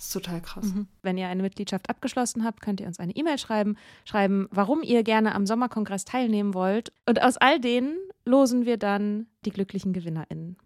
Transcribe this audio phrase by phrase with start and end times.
[0.00, 0.64] Das ist total krass.
[1.02, 3.76] Wenn ihr eine Mitgliedschaft abgeschlossen habt, könnt ihr uns eine E-Mail schreiben,
[4.06, 6.90] schreiben, warum ihr gerne am Sommerkongress teilnehmen wollt.
[7.04, 10.56] Und aus all denen losen wir dann die glücklichen GewinnerInnen.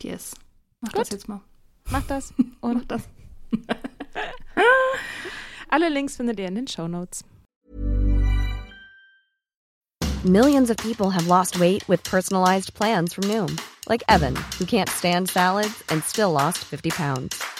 [0.00, 0.36] Yes.
[0.80, 1.00] Mach Gut.
[1.00, 1.40] das jetzt mal.
[1.90, 3.08] Macht das Mach und das.
[5.68, 7.24] alle Links findet ihr in den Show Notes.
[10.22, 13.56] Millions of people have lost weight with personalized plans from Noom,
[13.88, 17.59] like Evan, who can't stand salads and still lost 50 pounds.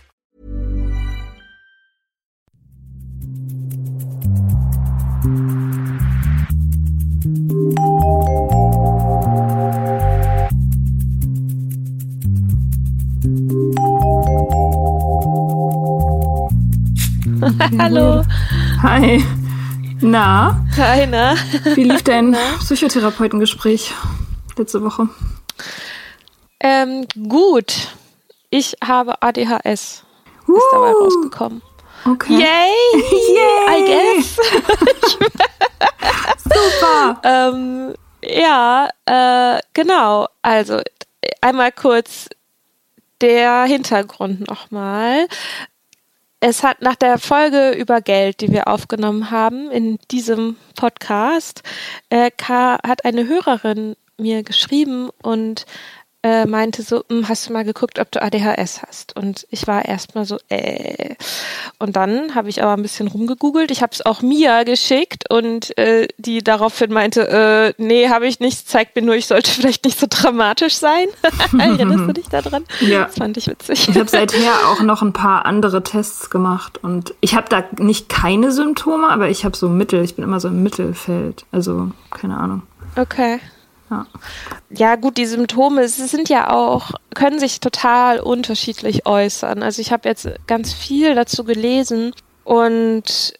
[17.77, 18.23] Hallo.
[18.81, 19.23] Hi.
[20.01, 21.35] Na, Keiner.
[21.75, 23.93] wie lief dein Psychotherapeutengespräch
[24.57, 25.09] letzte Woche?
[26.59, 27.89] Ähm, gut.
[28.49, 30.03] Ich habe ADHS.
[30.47, 31.61] Ist dabei Uh, rausgekommen.
[32.05, 32.33] Okay.
[32.33, 32.73] Yay!
[33.29, 33.65] Yay!
[33.67, 34.35] I guess.
[36.43, 37.21] Super.
[37.23, 40.27] ähm, ja, äh, genau.
[40.41, 40.81] Also
[41.41, 42.27] einmal kurz
[43.21, 45.27] der Hintergrund nochmal.
[46.39, 51.61] Es hat nach der Folge über Geld, die wir aufgenommen haben in diesem Podcast,
[52.09, 55.67] äh, hat eine Hörerin mir geschrieben und
[56.23, 59.15] äh, meinte so, "Hm, hast du mal geguckt, ob du ADHS hast?
[59.15, 61.15] Und ich war erstmal so, äh.
[61.79, 63.71] Und dann habe ich aber ein bisschen rumgegoogelt.
[63.71, 67.27] Ich habe es auch Mia geschickt und äh, die daraufhin meinte,
[67.77, 71.07] äh, nee, habe ich nicht, zeigt mir nur, ich sollte vielleicht nicht so dramatisch sein.
[71.57, 72.65] Erinnerst du dich daran?
[72.81, 73.05] Ja.
[73.05, 73.89] Das fand ich witzig.
[73.89, 78.09] Ich habe seither auch noch ein paar andere Tests gemacht und ich habe da nicht
[78.09, 80.03] keine Symptome, aber ich habe so Mittel.
[80.03, 81.45] Ich bin immer so im Mittelfeld.
[81.51, 82.61] Also, keine Ahnung.
[82.95, 83.39] Okay.
[83.91, 84.07] Ja.
[84.69, 89.61] Ja, gut, die Symptome, sie sind ja auch, können sich total unterschiedlich äußern.
[89.61, 92.13] Also ich habe jetzt ganz viel dazu gelesen
[92.45, 93.33] und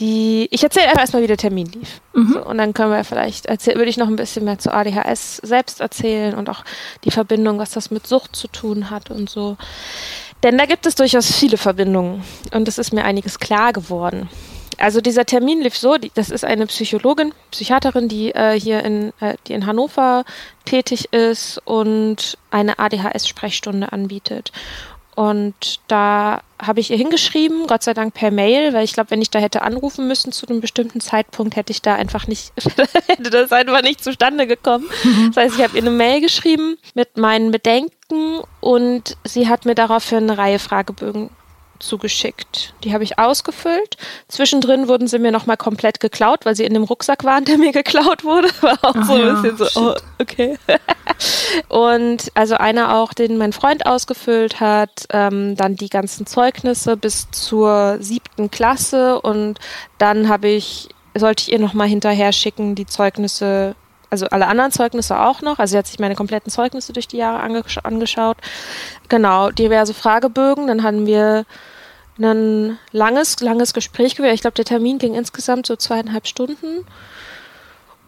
[0.00, 2.00] die, ich erzähle einfach erstmal, wie der Termin lief.
[2.14, 5.36] So, und dann können wir vielleicht, erzähl, würde ich noch ein bisschen mehr zu ADHS
[5.36, 6.64] selbst erzählen und auch
[7.04, 9.56] die Verbindung, was das mit Sucht zu tun hat und so.
[10.42, 14.30] Denn da gibt es durchaus viele Verbindungen und es ist mir einiges klar geworden.
[14.78, 19.12] Also dieser Termin lief so, die, das ist eine Psychologin, Psychiaterin, die äh, hier in,
[19.20, 20.24] äh, die in Hannover
[20.64, 24.52] tätig ist und eine ADHS-Sprechstunde anbietet.
[25.18, 29.20] Und da habe ich ihr hingeschrieben, Gott sei Dank per Mail, weil ich glaube, wenn
[29.20, 32.52] ich da hätte anrufen müssen zu einem bestimmten Zeitpunkt, hätte ich da einfach nicht,
[33.08, 34.88] hätte das einfach nicht zustande gekommen.
[35.34, 39.74] Das heißt, ich habe ihr eine Mail geschrieben mit meinen Bedenken und sie hat mir
[39.74, 41.30] daraufhin eine Reihe Fragebögen
[41.80, 42.74] zugeschickt.
[42.84, 43.96] Die habe ich ausgefüllt.
[44.28, 47.72] Zwischendrin wurden sie mir nochmal komplett geklaut, weil sie in dem Rucksack waren, der mir
[47.72, 48.48] geklaut wurde.
[48.60, 50.58] War auch so ja, ein bisschen so, oh, okay.
[51.68, 57.30] Und also einer auch, den mein Freund ausgefüllt hat, ähm, dann die ganzen Zeugnisse bis
[57.30, 59.58] zur siebten Klasse und
[59.98, 63.74] dann habe ich, sollte ich ihr nochmal hinterher schicken, die Zeugnisse,
[64.10, 65.58] also alle anderen Zeugnisse auch noch.
[65.58, 68.38] Also sie hat sich meine kompletten Zeugnisse durch die Jahre angesch angeschaut.
[69.08, 70.66] Genau, diverse Fragebögen.
[70.66, 71.44] Dann hatten wir
[72.18, 74.34] ein langes, langes Gespräch gewählt.
[74.34, 76.84] Ich glaube, der Termin ging insgesamt so zweieinhalb Stunden.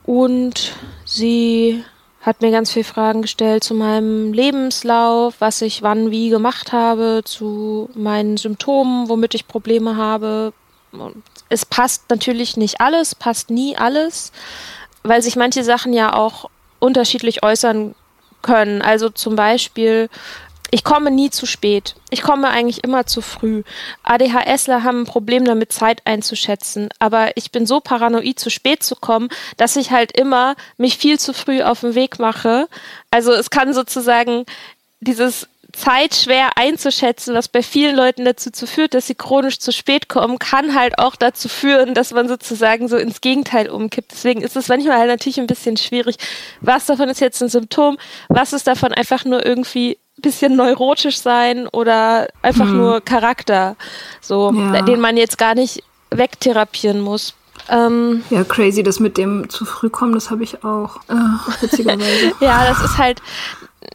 [0.04, 0.72] Und
[1.04, 1.84] sie
[2.20, 7.22] hat mir ganz viele Fragen gestellt zu meinem Lebenslauf, was ich wann wie gemacht habe,
[7.24, 10.52] zu meinen Symptomen, womit ich Probleme habe.
[11.48, 14.32] Es passt natürlich nicht alles, passt nie alles,
[15.02, 17.94] weil sich manche Sachen ja auch unterschiedlich äußern
[18.42, 18.82] können.
[18.82, 20.08] Also zum Beispiel
[20.70, 21.96] ich komme nie zu spät.
[22.10, 23.62] Ich komme eigentlich immer zu früh.
[24.04, 26.88] ADHSler haben ein Problem damit, Zeit einzuschätzen.
[26.98, 31.18] Aber ich bin so paranoid, zu spät zu kommen, dass ich halt immer mich viel
[31.18, 32.68] zu früh auf den Weg mache.
[33.10, 34.44] Also es kann sozusagen
[35.00, 40.08] dieses Zeit schwer einzuschätzen, was bei vielen Leuten dazu führt, dass sie chronisch zu spät
[40.08, 44.12] kommen, kann halt auch dazu führen, dass man sozusagen so ins Gegenteil umkippt.
[44.12, 46.16] Deswegen ist es manchmal halt natürlich ein bisschen schwierig.
[46.60, 47.98] Was davon ist jetzt ein Symptom?
[48.28, 52.76] Was ist davon einfach nur irgendwie bisschen neurotisch sein oder einfach hm.
[52.76, 53.76] nur Charakter,
[54.20, 54.82] so, ja.
[54.82, 57.34] den man jetzt gar nicht wegtherapieren muss.
[57.68, 62.32] Ähm, ja, crazy, das mit dem zu früh kommen, das habe ich auch, äh, witzigerweise.
[62.40, 63.22] ja, das ist halt,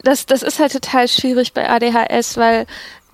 [0.04, 2.66] das, das ist halt total schwierig bei ADHS, weil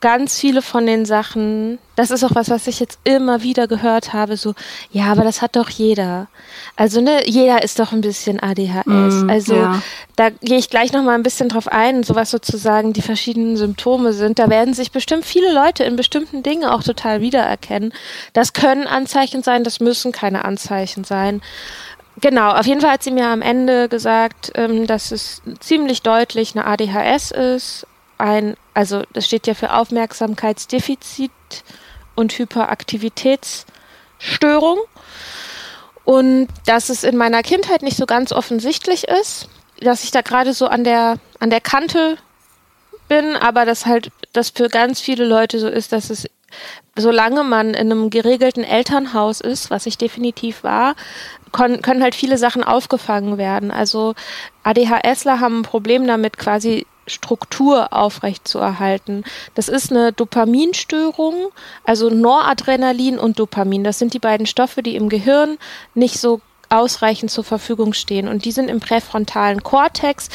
[0.02, 4.14] ganz viele von den Sachen, das ist auch was, was ich jetzt immer wieder gehört
[4.14, 4.56] habe, so,
[4.92, 6.28] ja, aber das hat doch jeder.
[6.76, 8.86] Also, ne, jeder ist doch ein bisschen ADHS.
[8.86, 9.82] Mm, also, ja.
[10.16, 14.14] da gehe ich gleich nochmal ein bisschen drauf ein, so was sozusagen die verschiedenen Symptome
[14.14, 14.40] sind.
[14.40, 17.94] Da werden sich bestimmt viele Leute in bestimmten Dingen auch total wiedererkennen.
[18.34, 21.42] Das können Anzeichen sein, das müssen keine Anzeichen sein.
[22.22, 26.56] Genau, auf jeden Fall hat sie mir am Ende gesagt, ähm, dass es ziemlich deutlich
[26.56, 27.88] eine ADHS ist,
[28.20, 31.32] ein, also das steht ja für Aufmerksamkeitsdefizit
[32.16, 34.78] und Hyperaktivitätsstörung.
[36.04, 40.54] Und dass es in meiner Kindheit nicht so ganz offensichtlich ist, dass ich da gerade
[40.54, 42.20] so an der, an der Kante
[43.08, 46.30] bin, aber dass halt das für ganz viele Leute so ist, dass es,
[46.98, 50.96] solange man in einem geregelten Elternhaus ist, was ich definitiv war,
[51.52, 53.72] können halt viele Sachen aufgefangen werden.
[53.72, 54.14] Also
[54.64, 59.24] ADHSler haben ein Problem damit, quasi Struktur aufrechtzuerhalten.
[59.56, 61.50] Das ist eine Dopaminstörung,
[61.84, 63.84] also Noradrenalin und Dopamin.
[63.84, 65.58] Das sind die beiden Stoffe, die im Gehirn
[65.94, 68.28] nicht so ausreichend zur Verfügung stehen.
[68.28, 70.30] Und die sind im präfrontalen Kortex,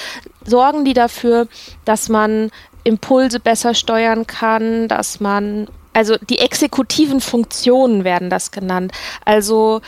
[0.44, 1.48] sorgen die dafür,
[1.84, 2.50] dass man
[2.84, 8.93] Impulse besser steuern kann, dass man, also die exekutiven Funktionen werden das genannt.
[9.25, 9.81] Also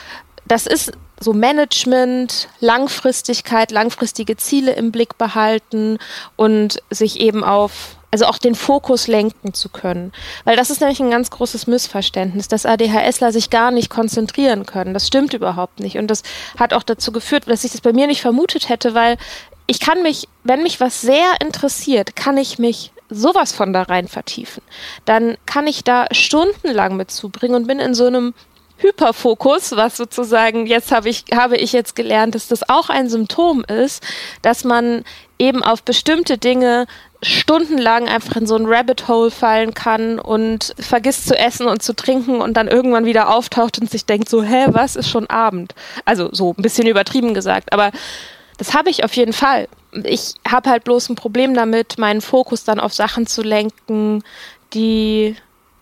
[0.46, 5.99] das ist so Management, Langfristigkeit, langfristige Ziele im Blick behalten
[6.37, 10.12] und sich eben auf, also auch den Fokus lenken zu können.
[10.44, 14.94] Weil das ist nämlich ein ganz großes Missverständnis, dass ADHSler sich gar nicht konzentrieren können.
[14.94, 15.99] Das stimmt überhaupt nicht.
[15.99, 16.22] Und das
[16.58, 19.19] hat auch dazu geführt, dass ich das bei mir nicht vermutet hätte, weil
[19.66, 24.08] ich kann mich, wenn mich was sehr interessiert, kann ich mich sowas von da rein
[24.08, 24.62] vertiefen.
[25.05, 28.34] Dann kann ich da stundenlang mit zubringen und bin in so einem
[28.78, 33.64] Hyperfokus, was sozusagen jetzt habe ich, habe ich jetzt gelernt, dass das auch ein Symptom
[33.64, 34.05] ist,
[34.43, 35.05] dass man
[35.38, 36.87] eben auf bestimmte Dinge
[37.20, 41.94] stundenlang einfach in so ein Rabbit Hole fallen kann und vergisst zu essen und zu
[41.94, 45.75] trinken und dann irgendwann wieder auftaucht und sich denkt so, hä, was ist schon Abend?
[46.04, 47.90] Also so ein bisschen übertrieben gesagt, aber
[48.58, 49.69] das habe ich auf jeden Fall.
[50.05, 54.23] Ich habe halt bloß ein Problem damit, meinen Fokus dann auf Sachen zu lenken,
[54.75, 55.37] die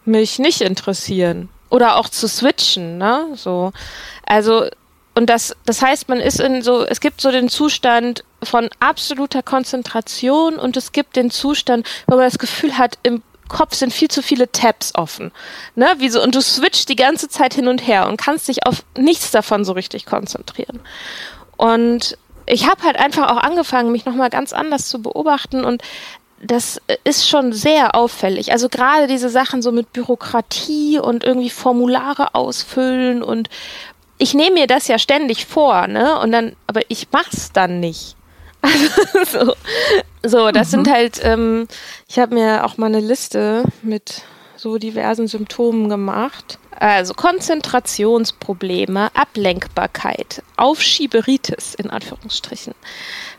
[0.05, 3.27] mich nicht interessieren oder auch zu switchen, ne?
[3.35, 3.73] So.
[4.25, 4.67] Also,
[5.15, 9.43] und das, das heißt, man ist in so, es gibt so den Zustand von absoluter
[9.43, 14.09] Konzentration und es gibt den Zustand, wo man das Gefühl hat, im Kopf sind viel
[14.09, 15.33] zu viele Tabs offen.
[15.75, 15.87] Ne?
[15.99, 18.85] Wie so, und du switcht die ganze Zeit hin und her und kannst dich auf
[18.97, 20.81] nichts davon so richtig konzentrieren.
[21.57, 25.83] Und ich habe halt einfach auch angefangen, mich nochmal ganz anders zu beobachten und
[26.41, 28.53] das ist schon sehr auffällig.
[28.53, 33.49] Also gerade diese Sachen so mit Bürokratie und irgendwie Formulare ausfüllen und
[34.19, 36.19] ich nehme mir das ja ständig vor, ne?
[36.21, 38.17] Und dann, aber ich mach's dann nicht.
[38.63, 39.55] Also, so,
[40.25, 40.71] so, das mhm.
[40.71, 41.69] sind halt, ähm,
[42.09, 44.23] ich habe mir auch mal eine Liste mit
[44.57, 46.59] so diversen Symptomen gemacht.
[46.79, 52.75] Also Konzentrationsprobleme, Ablenkbarkeit, Aufschieberitis in Anführungsstrichen,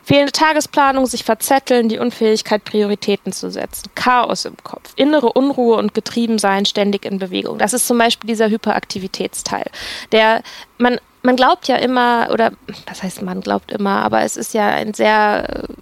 [0.02, 5.94] fehlende Tagesplanung, sich verzetteln, die Unfähigkeit, Prioritäten zu setzen, Chaos im Kopf, innere Unruhe und
[5.94, 7.58] Getriebensein ständig in Bewegung.
[7.58, 9.66] Das ist zum Beispiel dieser Hyperaktivitätsteil.
[10.10, 10.42] Der
[10.78, 12.52] man man glaubt ja immer, oder
[12.86, 15.74] das heißt man glaubt immer, aber es ist ja ein sehr äh,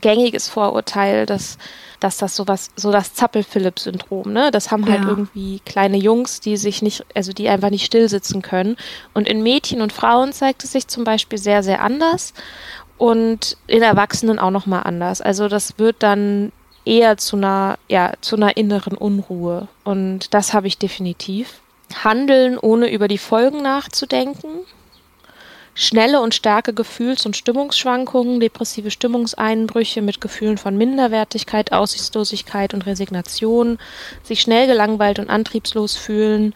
[0.00, 1.58] gängiges Vorurteil, dass
[2.00, 4.50] dass das sowas, so das Zappel-Philipp-Syndrom, ne?
[4.50, 5.08] Das haben halt ja.
[5.08, 8.76] irgendwie kleine Jungs, die sich nicht, also die einfach nicht still sitzen können.
[9.14, 12.34] Und in Mädchen und Frauen zeigt es sich zum Beispiel sehr, sehr anders
[12.98, 15.20] und in Erwachsenen auch nochmal anders.
[15.20, 16.52] Also das wird dann
[16.84, 19.68] eher zu einer, ja, zu einer inneren Unruhe.
[19.84, 21.60] Und das habe ich definitiv.
[22.04, 24.48] Handeln, ohne über die Folgen nachzudenken.
[25.78, 33.78] Schnelle und starke Gefühls- und Stimmungsschwankungen, depressive Stimmungseinbrüche mit Gefühlen von Minderwertigkeit, Aussichtslosigkeit und Resignation,
[34.24, 36.52] sich schnell gelangweilt und antriebslos fühlen,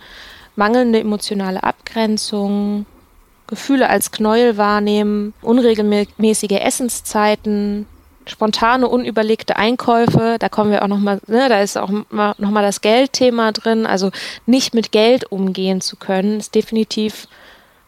[0.57, 2.85] mangelnde emotionale Abgrenzung,
[3.47, 7.87] Gefühle als Knäuel wahrnehmen, unregelmäßige Essenszeiten,
[8.27, 13.53] spontane, unüberlegte Einkäufe, da kommen wir auch nochmal, ne, da ist auch nochmal das Geldthema
[13.53, 14.11] drin, also
[14.47, 17.29] nicht mit Geld umgehen zu können, ist definitiv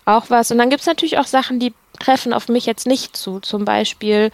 [0.05, 0.51] auch was.
[0.51, 3.65] Und dann gibt es natürlich auch Sachen, die treffen auf mich jetzt nicht zu, zum
[3.65, 4.31] Beispiel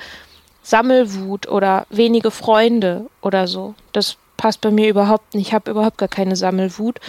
[0.62, 3.74] Sammelwut oder wenige Freunde oder so.
[3.92, 5.48] Das passt bei mir überhaupt nicht.
[5.48, 7.00] Ich habe überhaupt gar keine Sammelwut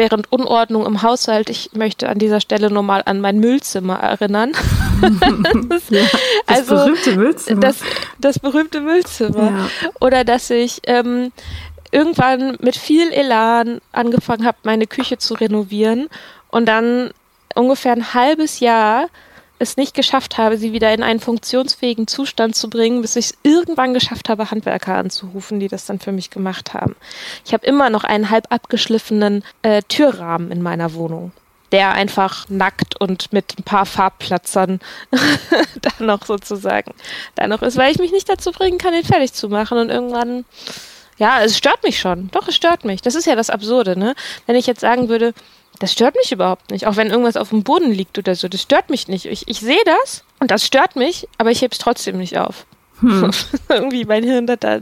[0.00, 4.52] während Unordnung im Haushalt, ich möchte an dieser Stelle nur mal an mein Müllzimmer erinnern.
[5.68, 6.04] das, ja,
[6.46, 7.60] das also, berühmte Müllzimmer.
[7.60, 7.76] Das,
[8.18, 9.50] das berühmte Müllzimmer.
[9.50, 9.90] Ja.
[10.00, 11.32] Oder dass ich ähm,
[11.90, 16.08] irgendwann mit viel Elan angefangen habe, meine Küche zu renovieren
[16.48, 17.10] und dann
[17.54, 19.08] ungefähr ein halbes Jahr
[19.60, 23.34] es nicht geschafft habe, sie wieder in einen funktionsfähigen Zustand zu bringen, bis ich es
[23.42, 26.96] irgendwann geschafft habe, Handwerker anzurufen, die das dann für mich gemacht haben.
[27.44, 31.32] Ich habe immer noch einen halb abgeschliffenen äh, Türrahmen in meiner Wohnung
[31.72, 34.80] der einfach nackt und mit ein paar Farbplatzern
[35.80, 36.92] da noch sozusagen
[37.36, 39.88] da noch ist, weil ich mich nicht dazu bringen kann, den fertig zu machen und
[39.88, 40.44] irgendwann
[41.16, 42.30] ja, es stört mich schon.
[42.32, 43.02] Doch, es stört mich.
[43.02, 44.14] Das ist ja das Absurde, ne?
[44.46, 45.34] Wenn ich jetzt sagen würde,
[45.80, 46.86] das stört mich überhaupt nicht.
[46.86, 49.24] Auch wenn irgendwas auf dem Boden liegt oder so, das stört mich nicht.
[49.24, 52.66] Ich, ich sehe das und das stört mich, aber ich hebe es trotzdem nicht auf.
[53.00, 53.30] Hm.
[53.68, 54.80] Irgendwie mein Hirn hat da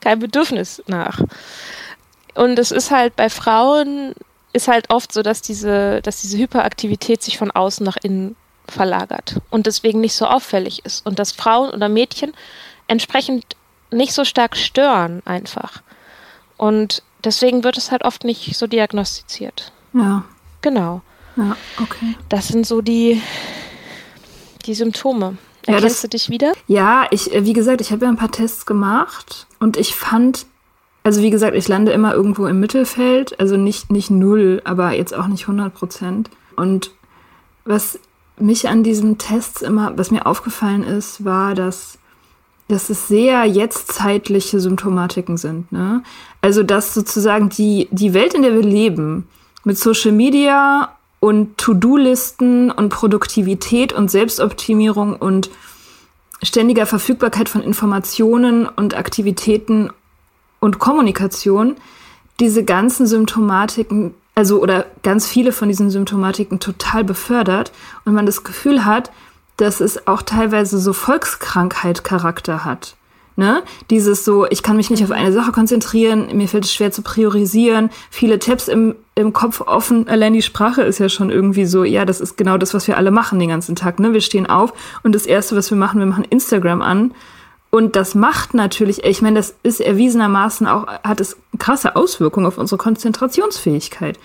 [0.00, 1.20] kein Bedürfnis nach.
[2.34, 4.14] Und es ist halt bei Frauen
[4.52, 8.36] ist halt oft so, dass diese, dass diese Hyperaktivität sich von außen nach innen
[8.68, 11.06] verlagert und deswegen nicht so auffällig ist.
[11.06, 12.34] Und dass Frauen oder Mädchen
[12.88, 13.56] entsprechend
[13.90, 15.82] nicht so stark stören einfach.
[16.58, 19.72] Und deswegen wird es halt oft nicht so diagnostiziert.
[19.96, 20.24] Ja.
[20.62, 21.02] Genau.
[21.36, 22.16] Ja, okay.
[22.28, 23.20] Das sind so die,
[24.64, 25.38] die Symptome.
[25.66, 26.52] Erkennst ja, das, du dich wieder?
[26.66, 30.46] Ja, ich, äh, wie gesagt, ich habe ja ein paar Tests gemacht und ich fand,
[31.02, 35.14] also wie gesagt, ich lande immer irgendwo im Mittelfeld, also nicht, nicht null, aber jetzt
[35.14, 36.30] auch nicht 100 Prozent.
[36.54, 36.92] Und
[37.64, 37.98] was
[38.38, 41.98] mich an diesen Tests immer, was mir aufgefallen ist, war, dass,
[42.68, 45.72] dass es sehr jetzt zeitliche Symptomatiken sind.
[45.72, 46.02] Ne?
[46.42, 49.26] Also, dass sozusagen die, die Welt, in der wir leben,
[49.66, 55.50] mit Social Media und To-Do-Listen und Produktivität und Selbstoptimierung und
[56.40, 59.90] ständiger Verfügbarkeit von Informationen und Aktivitäten
[60.60, 61.74] und Kommunikation
[62.38, 67.72] diese ganzen Symptomatiken, also oder ganz viele von diesen Symptomatiken total befördert
[68.04, 69.10] und man das Gefühl hat,
[69.56, 72.94] dass es auch teilweise so Volkskrankheit Charakter hat.
[73.38, 73.62] Ne?
[73.90, 77.02] Dieses so, ich kann mich nicht auf eine Sache konzentrieren, mir fällt es schwer zu
[77.02, 81.84] priorisieren, viele Tabs im, im Kopf offen, allein die Sprache ist ja schon irgendwie so,
[81.84, 83.98] ja, das ist genau das, was wir alle machen den ganzen Tag.
[83.98, 84.14] Ne?
[84.14, 87.12] Wir stehen auf und das Erste, was wir machen, wir machen Instagram an.
[87.68, 92.56] Und das macht natürlich, ich meine, das ist erwiesenermaßen auch, hat es krasse Auswirkungen auf
[92.56, 94.18] unsere Konzentrationsfähigkeit.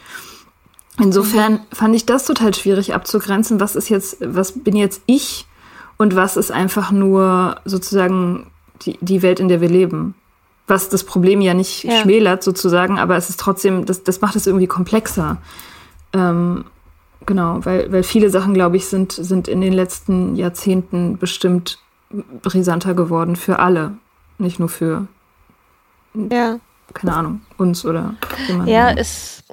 [1.00, 5.48] Insofern fand ich das total schwierig abzugrenzen, was ist jetzt, was bin jetzt ich
[5.98, 8.48] und was ist einfach nur sozusagen
[8.82, 10.16] die, die Welt, in der wir leben.
[10.68, 12.02] Was das Problem ja nicht ja.
[12.02, 15.38] schmälert, sozusagen, aber es ist trotzdem, das, das macht es irgendwie komplexer.
[16.14, 16.66] Ähm,
[17.26, 21.80] genau, weil, weil viele Sachen, glaube ich, sind, sind in den letzten Jahrzehnten bestimmt
[22.42, 23.94] brisanter geworden für alle.
[24.38, 25.08] Nicht nur für,
[26.14, 26.60] ja.
[26.94, 28.16] keine Ahnung, uns oder
[28.48, 28.72] jemanden.
[28.72, 29.44] Ja, ist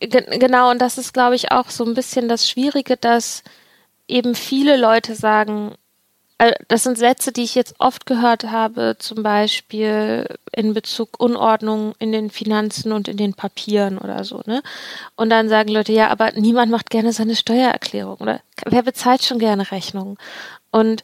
[0.00, 3.42] genau, und das ist, glaube ich, auch so ein bisschen das Schwierige, dass
[4.08, 5.72] eben viele Leute sagen,
[6.40, 11.94] äh, das sind Sätze, die ich jetzt oft gehört habe, zum Beispiel in Bezug Unordnung
[11.98, 14.62] in den Finanzen und in den Papieren oder so, ne?
[15.16, 19.38] Und dann sagen Leute, ja, aber niemand macht gerne seine Steuererklärung oder wer bezahlt schon
[19.38, 20.16] gerne Rechnungen?
[20.70, 21.02] Und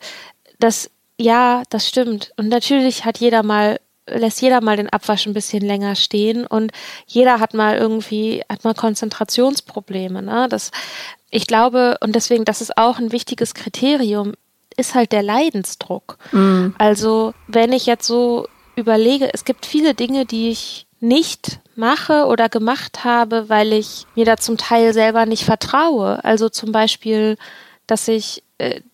[0.58, 2.32] das, ja, das stimmt.
[2.38, 3.78] Und natürlich hat jeder mal
[4.08, 6.70] lässt jeder mal den Abwasch ein bisschen länger stehen und
[7.06, 10.22] jeder hat mal irgendwie, hat mal Konzentrationsprobleme.
[10.22, 10.46] Ne?
[10.48, 10.70] Das,
[11.28, 14.34] ich glaube, und deswegen, das ist auch ein wichtiges Kriterium
[14.76, 16.18] ist halt der Leidensdruck.
[16.32, 16.74] Mhm.
[16.78, 22.48] Also wenn ich jetzt so überlege, es gibt viele Dinge, die ich nicht mache oder
[22.48, 26.24] gemacht habe, weil ich mir da zum Teil selber nicht vertraue.
[26.24, 27.36] Also zum Beispiel,
[27.86, 28.42] dass ich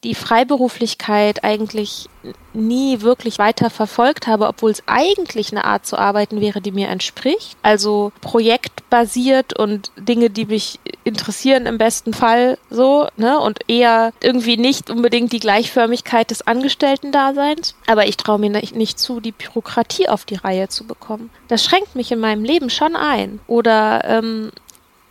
[0.02, 2.09] die Freiberuflichkeit eigentlich
[2.52, 6.88] nie wirklich weiter verfolgt habe, obwohl es eigentlich eine Art zu arbeiten wäre, die mir
[6.88, 7.57] entspricht.
[7.62, 13.38] Also projektbasiert und Dinge, die mich interessieren im besten Fall so, ne?
[13.38, 17.76] Und eher irgendwie nicht unbedingt die Gleichförmigkeit des Angestellten-Daseins.
[17.87, 21.31] Aber ich traue mir nicht, nicht zu, die Bürokratie auf die Reihe zu bekommen.
[21.47, 23.38] Das schränkt mich in meinem Leben schon ein.
[23.47, 24.50] Oder ähm,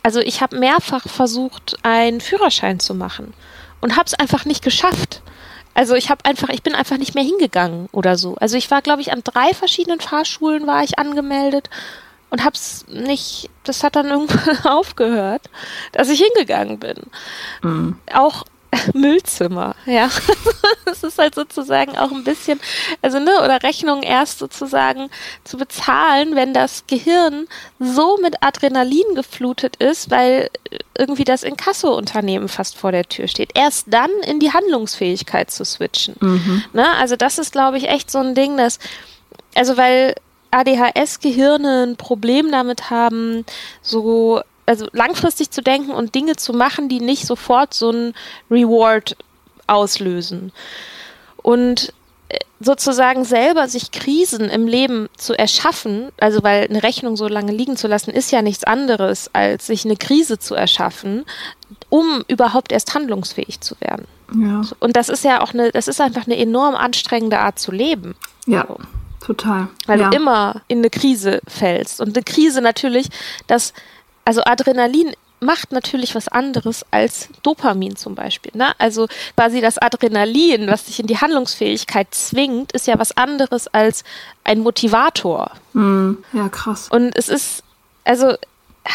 [0.04, 3.34] also ich habe mehrfach versucht, einen Führerschein zu machen.
[3.82, 5.22] Und habe es einfach nicht geschafft.
[5.74, 8.36] Also ich habe einfach, ich bin einfach nicht mehr hingegangen oder so.
[8.36, 11.70] Also ich war, glaube ich, an drei verschiedenen Fahrschulen war ich angemeldet
[12.30, 15.50] und hab's nicht, das hat dann irgendwann aufgehört,
[15.92, 16.98] dass ich hingegangen bin.
[17.62, 17.98] Mhm.
[18.14, 18.46] Auch
[18.94, 20.10] Müllzimmer, ja.
[20.86, 22.60] Das ist halt sozusagen auch ein bisschen,
[23.02, 25.10] also ne, oder Rechnungen erst sozusagen
[25.44, 27.48] zu bezahlen, wenn das Gehirn
[27.80, 30.50] so mit Adrenalin geflutet ist, weil
[30.98, 33.52] irgendwie das Inkasso-Unternehmen fast vor der Tür steht.
[33.56, 36.16] Erst dann in die Handlungsfähigkeit zu switchen.
[36.20, 36.64] Mhm.
[36.74, 38.80] Ne, also das ist, glaube ich, echt so ein Ding, dass,
[39.56, 40.16] also weil
[40.52, 43.46] ADHS-Gehirne ein Problem damit haben,
[43.82, 48.14] so also langfristig zu denken und Dinge zu machen, die nicht sofort so ein
[48.50, 49.18] Reward
[49.68, 50.54] auslösen.
[51.44, 51.94] Und
[52.30, 57.52] äh, sozusagen selber sich Krisen im Leben zu erschaffen, also weil eine Rechnung so lange
[57.52, 61.26] liegen zu lassen, ist ja nichts anderes, als sich eine Krise zu erschaffen,
[61.90, 64.08] um überhaupt erst handlungsfähig zu werden.
[64.34, 64.62] Ja.
[64.80, 68.16] Und das ist ja auch eine, das ist einfach eine enorm anstrengende Art zu leben.
[68.46, 68.66] Ja.
[69.20, 69.68] Total.
[69.86, 70.10] Weil ja.
[70.10, 72.02] du immer in eine Krise fällst.
[72.02, 73.08] Und eine Krise natürlich,
[73.48, 73.74] das
[74.26, 78.52] also Adrenalin macht natürlich was anderes als Dopamin zum Beispiel.
[78.56, 78.80] Ne?
[78.80, 84.04] Also quasi das Adrenalin, was dich in die Handlungsfähigkeit zwingt, ist ja was anderes als
[84.44, 85.52] ein Motivator.
[85.74, 86.90] Mm, ja, krass.
[86.92, 87.64] Und es ist,
[88.04, 88.36] also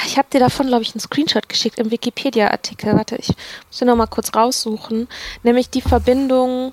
[0.05, 2.95] ich habe dir davon, glaube ich, einen Screenshot geschickt im Wikipedia-Artikel.
[2.95, 5.09] Warte, ich muss den nochmal kurz raussuchen.
[5.43, 6.73] Nämlich die Verbindung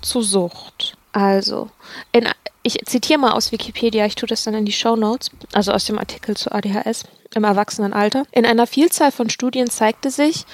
[0.00, 0.96] zu Sucht.
[1.12, 1.70] Also,
[2.10, 2.28] in,
[2.62, 5.84] ich zitiere mal aus Wikipedia, ich tue das dann in die Show Notes, also aus
[5.84, 7.04] dem Artikel zu ADHS
[7.34, 8.24] im Erwachsenenalter.
[8.30, 10.44] In einer Vielzahl von Studien zeigte sich,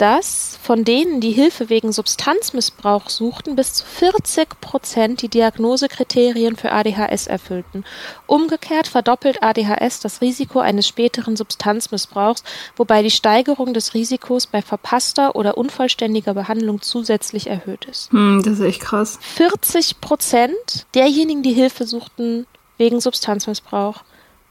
[0.00, 6.72] dass von denen, die Hilfe wegen Substanzmissbrauch suchten, bis zu 40 Prozent die Diagnosekriterien für
[6.72, 7.84] ADHS erfüllten.
[8.26, 12.44] Umgekehrt verdoppelt ADHS das Risiko eines späteren Substanzmissbrauchs,
[12.76, 18.10] wobei die Steigerung des Risikos bei verpasster oder unvollständiger Behandlung zusätzlich erhöht ist.
[18.10, 19.18] Hm, das ist echt krass.
[19.20, 22.46] 40 Prozent derjenigen, die Hilfe suchten
[22.78, 24.02] wegen Substanzmissbrauch,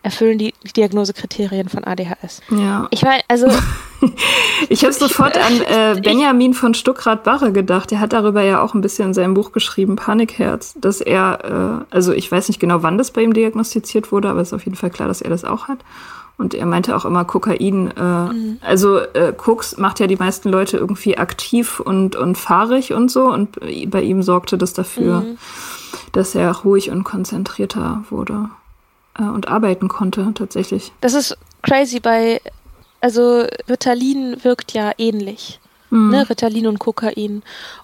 [0.10, 2.41] erfüllen die Diagnosekriterien von ADHS.
[2.50, 2.88] Ja.
[2.89, 3.48] Ich meine, also.
[4.69, 7.91] ich habe sofort an äh, Benjamin von Stuckrad-Barre gedacht.
[7.91, 11.95] Der hat darüber ja auch ein bisschen in seinem Buch geschrieben, Panikherz, dass er, äh,
[11.95, 14.65] also ich weiß nicht genau, wann das bei ihm diagnostiziert wurde, aber es ist auf
[14.65, 15.80] jeden Fall klar, dass er das auch hat.
[16.39, 17.91] Und er meinte auch immer Kokain.
[17.95, 18.58] Äh, mhm.
[18.62, 23.26] Also äh, Koks macht ja die meisten Leute irgendwie aktiv und, und fahrig und so.
[23.26, 23.60] Und
[23.91, 25.38] bei ihm sorgte das dafür, mhm.
[26.13, 28.50] dass er ruhig und konzentrierter wurde
[29.19, 30.91] äh, und arbeiten konnte, tatsächlich.
[31.01, 32.41] Das ist crazy bei,
[33.01, 35.60] also Ritalin wirkt ja ähnlich.
[35.89, 36.12] Mhm.
[36.12, 37.43] Ne, Ritalin und Kokain.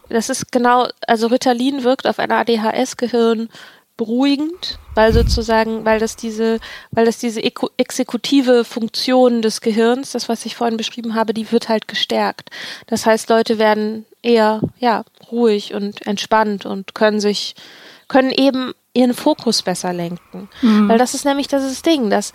[0.10, 3.50] Das ist genau, also Ritalin wirkt auf ein ADHS-Gehirn
[3.98, 6.60] beruhigend, weil sozusagen, weil das diese,
[6.92, 7.42] weil das diese
[7.78, 12.50] exekutive Funktion des Gehirns, das was ich vorhin beschrieben habe, die wird halt gestärkt.
[12.88, 17.56] Das heißt, Leute werden eher ja ruhig und entspannt und können sich
[18.08, 20.50] können eben ihren Fokus besser lenken.
[20.62, 20.90] Mhm.
[20.90, 22.34] Weil das ist nämlich das, ist das Ding, dass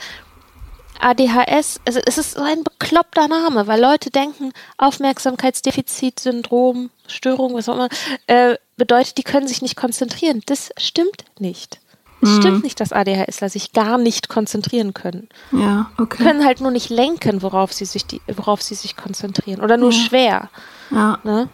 [1.01, 7.75] ADHS, also es ist so ein bekloppter Name, weil Leute denken, Aufmerksamkeitsdefizitsyndrom, Störung, was auch
[7.75, 7.89] immer,
[8.27, 10.43] äh, bedeutet, die können sich nicht konzentrieren.
[10.47, 11.81] Das stimmt nicht.
[12.23, 12.41] Es mhm.
[12.41, 15.31] stimmt nicht, dass ADHSler sich gar nicht konzentrieren können.
[15.53, 16.23] Ja, okay.
[16.23, 19.63] Können halt nur nicht lenken, worauf sie sich, die, worauf sie sich konzentrieren.
[19.63, 19.99] Oder nur ja.
[19.99, 20.51] schwer.
[20.91, 21.19] Ja.
[21.25, 21.49] Ne?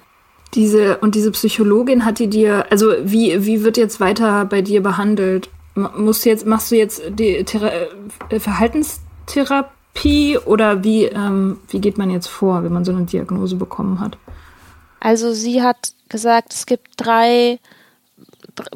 [0.56, 4.82] Diese, und diese Psychologin hat die dir, also wie, wie wird jetzt weiter bei dir
[4.82, 5.50] behandelt?
[5.74, 7.70] Musst jetzt, machst du jetzt die Thera
[8.30, 13.56] äh, Verhaltenstherapie oder wie, ähm, wie geht man jetzt vor, wenn man so eine Diagnose
[13.56, 14.16] bekommen hat?
[14.98, 17.58] Also sie hat gesagt, es gibt drei,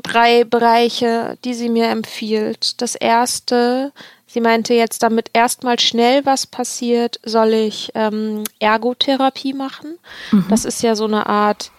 [0.03, 2.83] drei Bereiche, die sie mir empfiehlt.
[2.83, 3.93] Das erste,
[4.31, 9.99] sie meinte jetzt, damit erstmal schnell was passiert, soll ich ähm, Ergotherapie machen.
[10.31, 10.47] Mhm.
[10.49, 11.73] Das ist ja so eine Art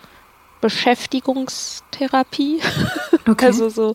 [0.62, 2.60] Beschäftigungstherapie.
[3.28, 3.46] Okay.
[3.46, 3.94] also so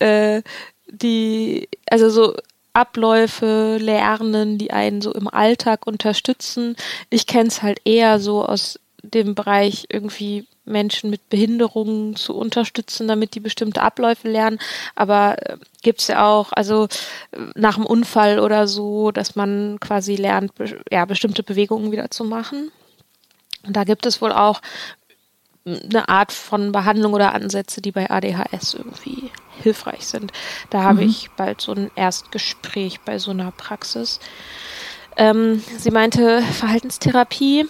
[0.00, 0.42] äh,
[0.88, 2.34] die, also so
[2.72, 6.74] Abläufe lernen, die einen so im Alltag unterstützen.
[7.08, 13.08] Ich kenne es halt eher so aus dem Bereich irgendwie Menschen mit Behinderungen zu unterstützen,
[13.08, 14.58] damit die bestimmte Abläufe lernen.
[14.94, 16.84] Aber äh, gibt's ja auch, also
[17.32, 22.10] äh, nach einem Unfall oder so, dass man quasi lernt, be ja, bestimmte Bewegungen wieder
[22.10, 22.70] zu machen.
[23.66, 24.60] Und da gibt es wohl auch
[25.66, 29.30] eine Art von Behandlung oder Ansätze, die bei ADHS irgendwie
[29.62, 30.32] hilfreich sind.
[30.70, 31.08] Da habe mhm.
[31.08, 34.20] ich bald so ein Erstgespräch bei so einer Praxis.
[35.16, 37.66] Ähm, sie meinte Verhaltenstherapie,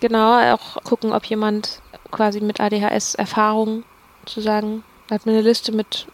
[0.00, 1.81] genau, auch gucken, ob jemand
[2.12, 3.82] quasi mit ADHS Erfahrung
[4.26, 6.06] zu sagen, hat mir eine Liste mit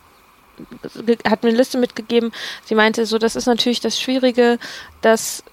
[1.25, 2.33] hat mir eine Liste mitgegeben.
[2.65, 4.59] Sie meinte so, das ist natürlich das Schwierige,
[5.03, 5.45] dass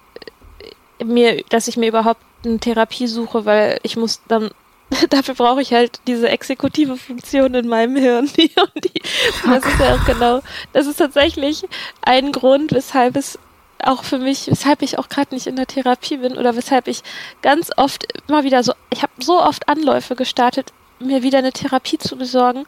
[1.03, 4.49] mir, dass ich mir überhaupt eine Therapie suche, weil ich muss dann
[5.09, 8.29] dafür brauche ich halt diese exekutive Funktion in meinem Hirn.
[8.37, 9.01] Die, die,
[9.45, 10.41] das ist ja auch genau,
[10.73, 11.65] das ist tatsächlich
[12.01, 13.39] ein Grund, weshalb es
[13.83, 17.03] auch für mich, weshalb ich auch gerade nicht in der Therapie bin oder weshalb ich
[17.41, 21.97] ganz oft immer wieder so, ich habe so oft Anläufe gestartet, mir wieder eine Therapie
[21.97, 22.65] zu besorgen.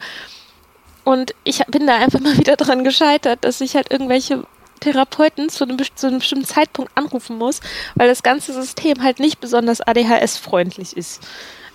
[1.04, 4.44] Und ich bin da einfach mal wieder dran gescheitert, dass ich halt irgendwelche
[4.80, 7.62] Therapeuten zu einem, zu einem bestimmten Zeitpunkt anrufen muss,
[7.96, 11.22] weil das ganze System halt nicht besonders ADHS-freundlich ist.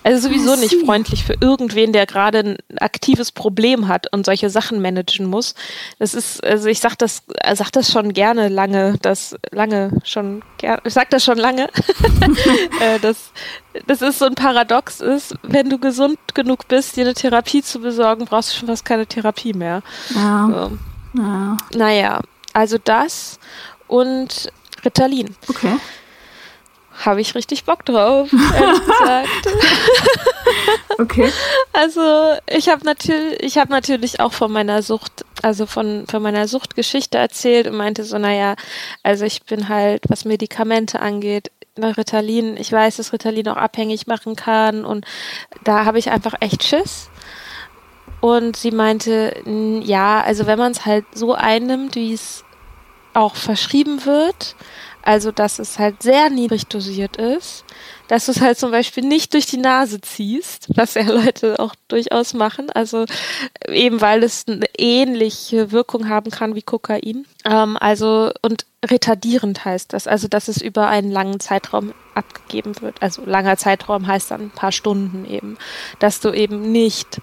[0.03, 4.81] Also sowieso nicht freundlich für irgendwen, der gerade ein aktives Problem hat und solche Sachen
[4.81, 5.55] managen muss.
[5.97, 10.93] Das ist, also ich sag das, sag das schon gerne lange, das lange schon, ich
[10.93, 11.69] sag das schon lange,
[12.81, 13.31] äh, dass
[13.87, 17.79] das ist so ein Paradox ist, wenn du gesund genug bist, dir eine Therapie zu
[17.79, 19.81] besorgen, brauchst du schon fast keine Therapie mehr.
[20.13, 20.69] Ja.
[21.13, 21.21] So.
[21.21, 21.57] ja.
[21.73, 22.19] Naja,
[22.51, 23.39] also das
[23.87, 24.51] und
[24.83, 25.35] Ritalin.
[25.47, 25.77] Okay
[27.05, 29.29] habe ich richtig Bock drauf, ehrlich gesagt.
[30.99, 31.31] okay.
[31.73, 32.01] Also
[32.49, 37.17] ich habe natürlich, ich habe natürlich auch von meiner Sucht, also von, von meiner Suchtgeschichte
[37.17, 38.55] erzählt und meinte so, naja,
[39.03, 44.35] also ich bin halt, was Medikamente angeht, Ritalin, ich weiß, dass Ritalin auch abhängig machen
[44.35, 45.05] kann und
[45.63, 47.09] da habe ich einfach echt Schiss.
[48.21, 49.35] Und sie meinte,
[49.83, 52.45] ja, also wenn man es halt so einnimmt, wie es
[53.13, 54.55] auch verschrieben wird,
[55.03, 57.65] also, dass es halt sehr niedrig dosiert ist,
[58.07, 61.75] dass du es halt zum Beispiel nicht durch die Nase ziehst, was ja Leute auch
[61.89, 62.69] durchaus machen.
[62.69, 63.05] Also
[63.67, 67.25] eben weil es eine ähnliche Wirkung haben kann wie Kokain.
[67.43, 73.01] Ähm, also und retardierend heißt das, also dass es über einen langen Zeitraum abgegeben wird.
[73.01, 75.57] Also langer Zeitraum heißt dann ein paar Stunden eben,
[75.99, 77.19] dass du eben nicht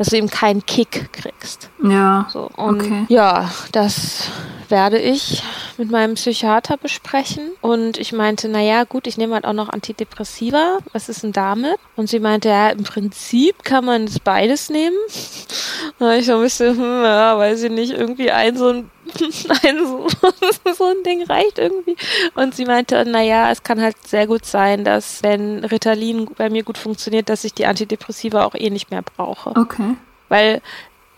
[0.00, 1.68] dass du eben keinen Kick kriegst.
[1.84, 2.26] Ja.
[2.32, 3.04] So, und okay.
[3.10, 4.30] ja, das
[4.70, 5.42] werde ich
[5.76, 7.50] mit meinem Psychiater besprechen.
[7.60, 10.78] Und ich meinte, naja, gut, ich nehme halt auch noch Antidepressiva.
[10.94, 11.76] Was ist denn damit?
[11.96, 14.96] Und sie meinte, ja, im Prinzip kann man das beides nehmen.
[15.98, 19.78] Und ich so ein bisschen, hm, ja, weiß ich nicht, irgendwie ein so ein Nein,
[19.86, 20.06] so,
[20.74, 21.96] so ein Ding reicht irgendwie.
[22.34, 26.62] Und sie meinte, naja, es kann halt sehr gut sein, dass wenn Ritalin bei mir
[26.62, 29.50] gut funktioniert, dass ich die Antidepressiva auch eh nicht mehr brauche.
[29.50, 29.96] Okay.
[30.28, 30.62] Weil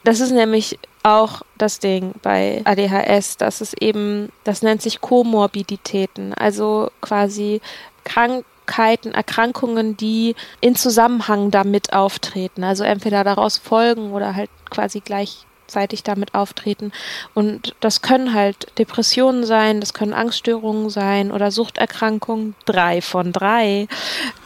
[0.04, 6.34] das ist nämlich auch das Ding bei ADHS, dass es eben, das nennt sich Komorbiditäten,
[6.34, 7.60] also quasi
[8.04, 15.46] Krankheiten, Erkrankungen, die in Zusammenhang damit auftreten, also entweder daraus folgen oder halt quasi gleich
[15.72, 16.92] gleichzeitig damit auftreten.
[17.34, 22.54] Und das können halt Depressionen sein, das können Angststörungen sein oder Suchterkrankungen.
[22.64, 23.88] Drei von drei.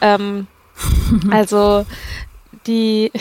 [0.01, 0.47] Ähm,
[1.31, 1.85] also
[2.65, 3.11] die,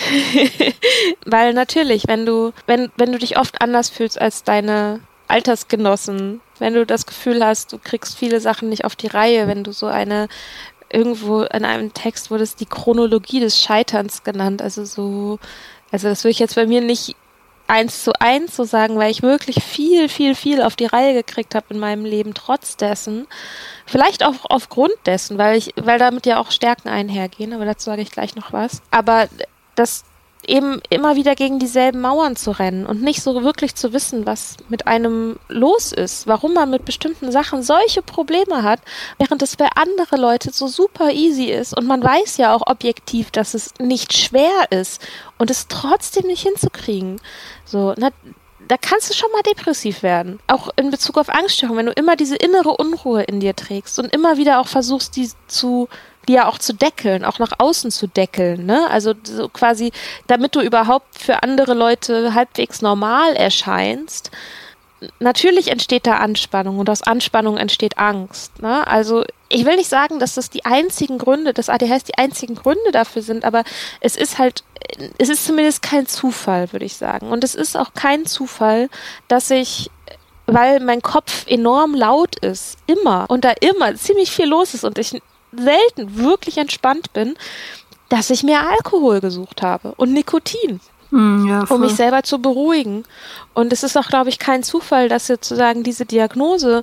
[1.27, 6.75] weil natürlich, wenn du, wenn, wenn du dich oft anders fühlst als deine Altersgenossen, wenn
[6.75, 9.87] du das Gefühl hast, du kriegst viele Sachen nicht auf die Reihe, wenn du so
[9.87, 10.29] eine
[10.89, 15.41] irgendwo in einem Text wurde es die Chronologie des Scheiterns genannt, also so,
[15.91, 17.17] also das würde ich jetzt bei mir nicht
[17.69, 21.55] eins zu eins so sagen, weil ich wirklich viel, viel, viel auf die Reihe gekriegt
[21.55, 23.27] habe in meinem Leben, trotz dessen.
[23.87, 28.03] Vielleicht auch aufgrund dessen, weil ich, weil damit ja auch Stärken einhergehen, aber dazu sage
[28.03, 28.83] ich gleich noch was.
[28.91, 29.29] Aber
[29.75, 30.05] das
[30.47, 34.57] eben immer wieder gegen dieselben Mauern zu rennen und nicht so wirklich zu wissen, was
[34.69, 38.81] mit einem los ist, warum man mit bestimmten Sachen solche Probleme hat,
[39.19, 43.31] während es für andere Leute so super easy ist und man weiß ja auch objektiv,
[43.31, 45.01] dass es nicht schwer ist
[45.39, 47.21] und es trotzdem nicht hinzukriegen.
[47.65, 48.11] So, na,
[48.69, 50.41] da kannst du schon mal depressiv werden.
[50.47, 54.13] Auch in Bezug auf Angststörungen, wenn du immer diese innere Unruhe in dir trägst und
[54.13, 55.89] immer wieder auch versuchst, die zu
[56.29, 58.89] die ja auch zu deckeln, auch nach außen zu deckeln, ne?
[58.91, 59.93] Also so quasi,
[60.27, 64.31] damit du überhaupt für andere Leute halbwegs normal erscheinst.
[65.21, 68.63] Natürlich entsteht da Anspannung und aus Anspannung entsteht Angst.
[68.63, 68.87] Ne?
[68.87, 72.93] Also ich will nicht sagen, dass das die einzigen Gründe, dass ADHS die einzigen Gründe
[72.93, 73.63] dafür sind, aber
[74.01, 74.65] es ist halt,
[75.19, 77.29] es ist zumindest kein Zufall, würde ich sagen.
[77.29, 78.89] Und es ist auch kein Zufall,
[79.29, 79.91] dass ich
[80.47, 84.99] weil mein Kopf enorm laut ist, immer und da immer ziemlich viel los ist und
[84.99, 85.21] ich
[85.53, 87.37] selten wirklich entspannt bin,
[88.09, 90.81] dass ich mir Alkohol gesucht habe und Nikotin.
[91.11, 93.05] Mm, ja, um mich selber zu beruhigen.
[93.55, 96.83] Und es ist auch, glaube ich, kein Zufall, dass sozusagen diese Diagnose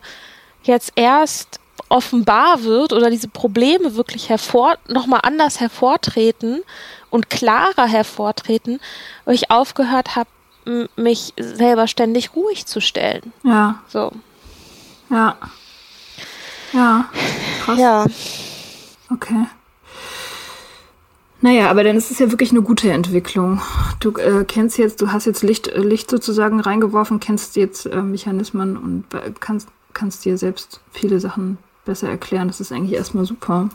[0.64, 6.64] jetzt erst offenbar wird oder diese Probleme wirklich hervor, nochmal anders hervortreten
[7.10, 8.80] und klarer hervortreten,
[9.26, 10.30] weil ich aufgehört habe,
[10.96, 13.34] mich selber ständig ruhig zu stellen.
[13.44, 13.82] Ja.
[13.88, 14.12] So.
[15.10, 15.38] Ja.
[16.72, 17.10] Ja.
[17.64, 17.80] Krass.
[17.80, 18.06] Ja.
[19.10, 19.46] Okay.
[21.42, 23.62] Naja, aber dann ist es ja wirklich eine gute Entwicklung.
[24.00, 28.02] Du äh, kennst jetzt, du hast jetzt Licht, äh, Licht sozusagen reingeworfen, kennst jetzt äh,
[28.02, 29.06] Mechanismen und
[29.42, 32.48] kannst, kannst dir selbst viele Sachen besser erklären.
[32.48, 33.70] Das ist eigentlich erstmal super.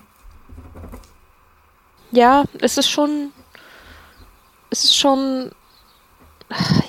[2.11, 3.33] ja, es ist schon,
[4.71, 5.51] es ist schon,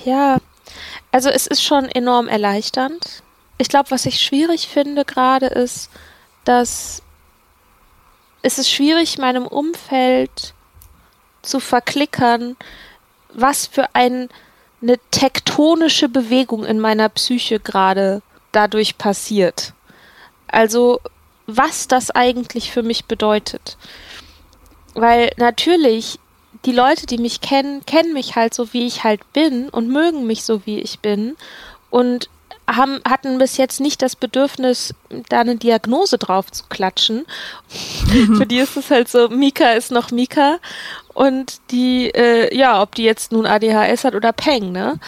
[0.04, 0.38] ja,
[1.12, 3.22] also es ist schon enorm erleichternd.
[3.58, 5.90] Ich glaube, was ich schwierig finde gerade ist,
[6.44, 7.02] dass
[8.42, 10.54] es ist schwierig, meinem Umfeld
[11.42, 12.56] zu verklickern,
[13.32, 14.28] was für ein,
[14.82, 18.22] eine tektonische Bewegung in meiner Psyche gerade
[18.52, 19.74] dadurch passiert.
[20.48, 21.00] Also
[21.46, 23.76] was das eigentlich für mich bedeutet.
[24.94, 26.18] Weil natürlich
[26.64, 30.26] die Leute, die mich kennen, kennen mich halt so, wie ich halt bin und mögen
[30.26, 31.36] mich so, wie ich bin
[31.90, 32.28] und
[32.76, 34.94] haben, hatten bis jetzt nicht das Bedürfnis,
[35.28, 37.26] da eine Diagnose drauf zu klatschen.
[38.36, 40.58] Für die ist es halt so, Mika ist noch Mika
[41.14, 44.98] und die, äh, ja, ob die jetzt nun ADHS hat oder Peng, ne?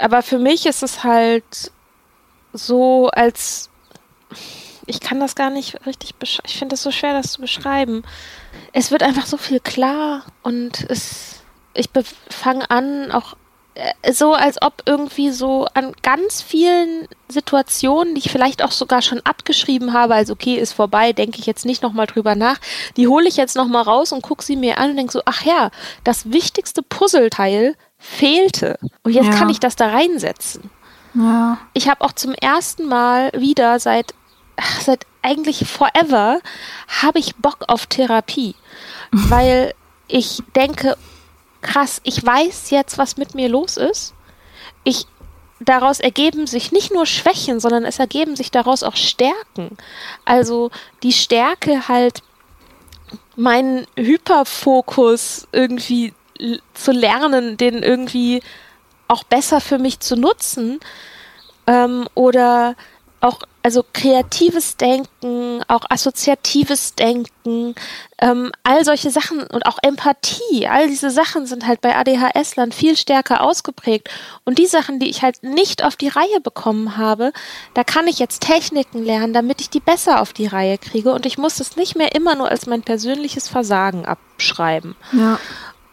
[0.00, 1.72] Aber für mich ist es halt
[2.52, 3.70] so, als
[4.86, 6.48] ich kann das gar nicht richtig beschreiben.
[6.48, 8.02] Ich finde es so schwer, das zu beschreiben.
[8.72, 11.42] Es wird einfach so viel klar und es,
[11.74, 11.90] ich
[12.28, 13.36] fange an, auch
[14.12, 19.20] so, als ob irgendwie so an ganz vielen Situationen, die ich vielleicht auch sogar schon
[19.20, 22.58] abgeschrieben habe, als okay, ist vorbei, denke ich jetzt nicht nochmal drüber nach,
[22.96, 25.44] die hole ich jetzt nochmal raus und gucke sie mir an und denke so, ach
[25.44, 25.70] ja,
[26.04, 28.78] das wichtigste Puzzleteil fehlte.
[29.02, 29.34] Und jetzt ja.
[29.34, 30.70] kann ich das da reinsetzen.
[31.14, 31.58] Ja.
[31.72, 34.14] Ich habe auch zum ersten Mal wieder seit
[34.80, 36.40] seit eigentlich forever
[37.02, 38.54] habe ich Bock auf Therapie,
[39.12, 39.74] weil
[40.08, 40.96] ich denke,
[41.60, 44.14] krass, ich weiß jetzt, was mit mir los ist.
[44.84, 45.06] Ich
[45.60, 49.76] daraus ergeben sich nicht nur Schwächen, sondern es ergeben sich daraus auch Stärken.
[50.24, 50.70] Also
[51.02, 52.22] die Stärke halt
[53.36, 56.14] meinen Hyperfokus irgendwie
[56.74, 58.42] zu lernen, den irgendwie
[59.08, 60.80] auch besser für mich zu nutzen
[61.66, 62.76] ähm, oder
[63.20, 67.74] auch also kreatives Denken, auch assoziatives Denken,
[68.18, 72.96] ähm, all solche Sachen und auch Empathie, all diese Sachen sind halt bei ADHS-Lern viel
[72.96, 74.08] stärker ausgeprägt.
[74.44, 77.32] Und die Sachen, die ich halt nicht auf die Reihe bekommen habe,
[77.74, 81.12] da kann ich jetzt Techniken lernen, damit ich die besser auf die Reihe kriege.
[81.12, 84.96] Und ich muss es nicht mehr immer nur als mein persönliches Versagen abschreiben.
[85.12, 85.38] Ja.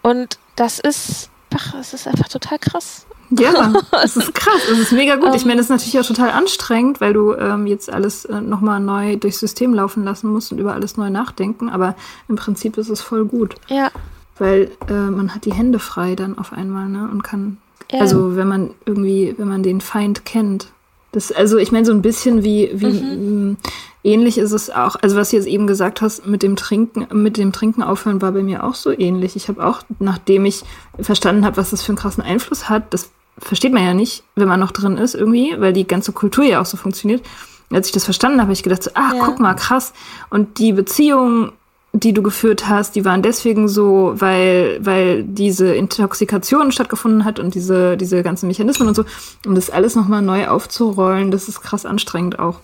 [0.01, 3.06] Und das ist, ach, es ist einfach total krass.
[3.31, 5.35] Ja, es ist krass, es ist mega gut.
[5.35, 8.79] ich meine, es ist natürlich auch total anstrengend, weil du ähm, jetzt alles äh, nochmal
[8.79, 11.95] neu durchs System laufen lassen musst und über alles neu nachdenken, aber
[12.29, 13.55] im Prinzip ist es voll gut.
[13.67, 13.91] Ja.
[14.37, 17.09] Weil äh, man hat die Hände frei dann auf einmal, ne?
[17.11, 17.57] Und kann,
[17.91, 17.99] ja.
[17.99, 20.67] also wenn man irgendwie, wenn man den Feind kennt.
[21.11, 23.57] Das, also ich meine, so ein bisschen wie, wie mhm.
[24.03, 27.37] ähnlich ist es auch, also was du jetzt eben gesagt hast, mit dem Trinken, mit
[27.37, 29.35] dem Trinken aufhören war bei mir auch so ähnlich.
[29.35, 30.63] Ich habe auch, nachdem ich
[30.99, 34.47] verstanden habe, was das für einen krassen Einfluss hat, das versteht man ja nicht, wenn
[34.47, 37.23] man noch drin ist irgendwie, weil die ganze Kultur ja auch so funktioniert.
[37.71, 39.23] Als ich das verstanden habe, habe ich gedacht, so, ach, ja.
[39.23, 39.93] guck mal, krass.
[40.29, 41.51] Und die Beziehungen,
[41.91, 47.55] die du geführt hast, die waren deswegen so, weil, weil diese Intoxikation stattgefunden hat und
[47.55, 49.03] diese, diese ganzen Mechanismen und so.
[49.45, 52.59] Um das alles nochmal neu aufzurollen, das ist krass anstrengend auch.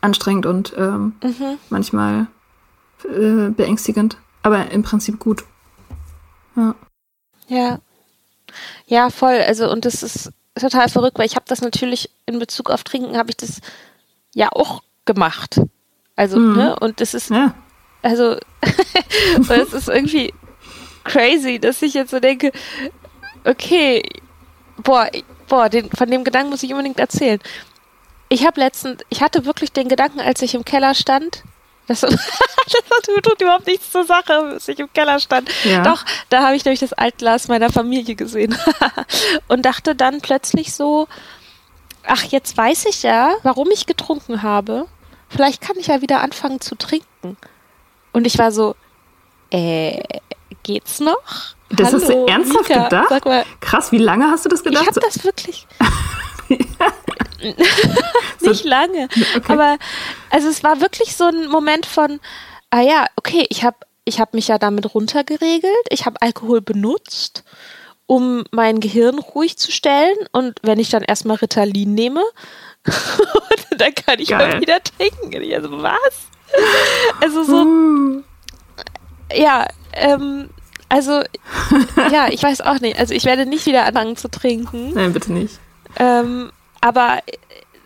[0.00, 1.58] Anstrengend und ähm, mhm.
[1.70, 2.26] manchmal
[3.04, 4.16] äh, beängstigend.
[4.42, 5.44] Aber im Prinzip gut.
[6.56, 6.74] Ja.
[7.48, 7.78] Ja,
[8.86, 9.40] ja, voll.
[9.46, 13.16] Also und das ist total verrückt, weil ich habe das natürlich in Bezug auf Trinken
[13.16, 13.60] habe ich das
[14.34, 15.60] ja auch gemacht.
[16.16, 16.56] Also mhm.
[16.56, 17.54] ne und das ist ja.
[18.02, 18.36] also
[19.48, 20.32] es ist irgendwie
[21.04, 22.52] crazy, dass ich jetzt so denke,
[23.44, 24.02] okay,
[24.82, 25.08] boah,
[25.48, 27.40] boah, den, von dem Gedanken muss ich unbedingt erzählen.
[28.28, 31.44] Ich habe letztens, ich hatte wirklich den Gedanken, als ich im Keller stand,
[31.86, 32.12] das, das
[33.22, 35.50] tut überhaupt nichts zur Sache, bis ich im Keller stand.
[35.64, 35.82] Ja.
[35.82, 38.56] Doch, da habe ich nämlich das Altglas meiner Familie gesehen
[39.48, 41.08] und dachte dann plötzlich so,
[42.04, 44.86] ach, jetzt weiß ich ja, warum ich getrunken habe.
[45.28, 47.36] Vielleicht kann ich ja wieder anfangen zu trinken.
[48.12, 48.76] Und ich war so,
[49.50, 50.02] äh,
[50.62, 51.54] geht's noch?
[51.68, 53.24] Das Hallo, hast du ernsthaft Mika, gedacht?
[53.24, 54.82] Mal, Krass, wie lange hast du das gedacht?
[54.82, 55.66] Ich habe das wirklich.
[58.40, 59.08] nicht lange.
[59.36, 59.52] Okay.
[59.52, 59.78] Aber
[60.30, 62.20] also es war wirklich so ein Moment von,
[62.70, 67.42] ah ja, okay, ich habe ich hab mich ja damit runtergeregelt, ich habe Alkohol benutzt,
[68.06, 70.16] um mein Gehirn ruhig zu stellen.
[70.32, 72.22] Und wenn ich dann erstmal Ritalin nehme,
[73.76, 74.48] dann kann ich Geil.
[74.48, 75.52] mal wieder trinken.
[75.52, 76.28] Also was?
[77.20, 77.62] Also so.
[77.62, 78.22] Uh.
[79.34, 80.50] Ja, ähm,
[80.88, 81.22] also,
[82.12, 82.98] ja, ich weiß auch nicht.
[82.98, 84.92] Also ich werde nicht wieder anfangen zu trinken.
[84.94, 85.58] Nein, bitte nicht.
[85.98, 86.52] Ähm,
[86.86, 87.20] aber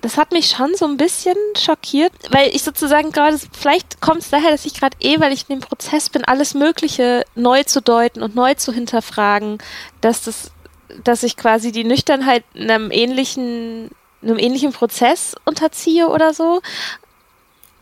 [0.03, 4.31] das hat mich schon so ein bisschen schockiert, weil ich sozusagen gerade, vielleicht kommt es
[4.31, 7.81] daher, dass ich gerade eh, weil ich in dem Prozess bin, alles Mögliche neu zu
[7.81, 9.59] deuten und neu zu hinterfragen,
[10.03, 10.53] dass das,
[11.03, 13.91] dass ich quasi die Nüchternheit einem ähnlichen,
[14.23, 16.61] einem ähnlichen Prozess unterziehe oder so.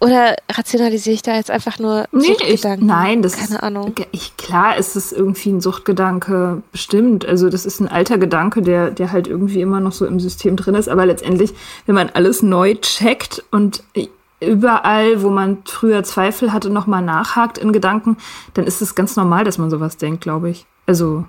[0.01, 2.87] Oder rationalisiere ich da jetzt einfach nur Nee, ich, Suchtgedanken?
[2.87, 3.95] nein, das Keine ist, Ahnung.
[4.13, 7.27] Ich, klar ist es irgendwie ein Suchtgedanke, bestimmt.
[7.27, 10.55] Also das ist ein alter Gedanke, der, der halt irgendwie immer noch so im System
[10.57, 10.89] drin ist.
[10.89, 11.53] Aber letztendlich,
[11.87, 13.83] wenn man alles neu checkt und
[14.41, 18.17] überall, wo man früher Zweifel hatte, nochmal nachhakt in Gedanken,
[18.55, 20.65] dann ist es ganz normal, dass man sowas denkt, glaube ich.
[20.87, 21.25] Also,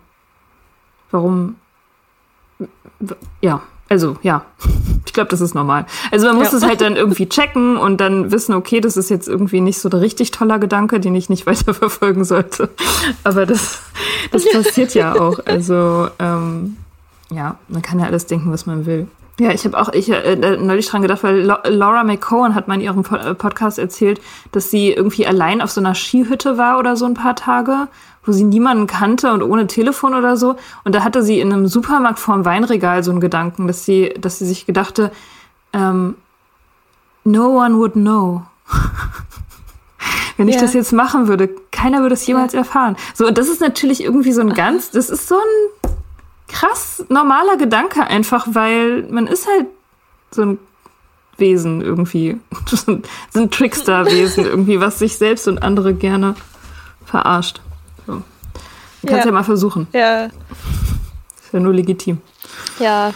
[1.09, 1.55] warum?
[3.41, 4.45] Ja, also ja,
[5.05, 5.85] ich glaube, das ist normal.
[6.11, 6.57] Also man muss Ja.
[6.59, 9.89] es halt dann irgendwie checken und dann wissen, okay, das ist jetzt irgendwie nicht so
[9.89, 12.69] der richtig toller Gedanke, den ich nicht weiterverfolgen sollte.
[13.23, 13.81] Aber das,
[14.31, 15.39] das passiert ja auch.
[15.45, 16.77] Also ähm,
[17.31, 19.07] ja, man kann ja alles denken, was man will.
[19.39, 22.81] Ja, ich habe auch ich äh, neulich dran gedacht, weil Laura McCohen hat mal in
[22.81, 24.19] ihrem äh, Podcast erzählt,
[24.51, 27.87] dass sie irgendwie allein auf so einer Skihütte war oder so ein paar Tage,
[28.25, 30.57] wo sie niemanden kannte und ohne Telefon oder so.
[30.83, 34.39] Und da hatte sie in einem Supermarkt vorm Weinregal so einen Gedanken, dass sie, dass
[34.39, 35.09] sie sich gedachte,
[35.71, 36.15] ähm,
[37.23, 38.43] no one would know.
[40.37, 40.61] Wenn ich Ja.
[40.61, 42.95] das jetzt machen würde, keiner würde es jemals erfahren.
[43.13, 45.71] So, und das ist natürlich irgendwie so ein ganz, das ist so ein
[46.49, 49.67] krass normaler Gedanke einfach, weil man ist halt
[50.31, 50.59] so ein
[51.37, 53.01] Wesen irgendwie, so
[53.33, 56.35] ein, Trickster-Wesen irgendwie, was sich selbst und andere gerne
[57.05, 57.61] verarscht.
[58.05, 58.21] So.
[59.01, 59.25] Du kannst ja.
[59.25, 59.31] Ja.
[59.31, 59.87] mal versuchen.
[59.93, 60.33] Ja, Ist
[61.53, 62.19] ja nur legitim.
[62.79, 63.11] ja.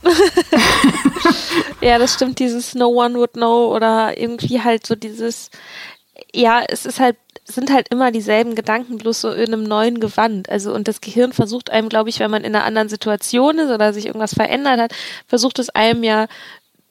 [1.80, 5.50] ja, das stimmt, dieses No one would know oder irgendwie halt so dieses,
[6.32, 7.16] ja, es ist halt,
[7.48, 10.48] sind halt immer dieselben Gedanken, bloß so in einem neuen Gewand.
[10.48, 13.70] Also, und das Gehirn versucht einem, glaube ich, wenn man in einer anderen Situation ist
[13.70, 14.92] oder sich irgendwas verändert hat,
[15.26, 16.26] versucht es einem ja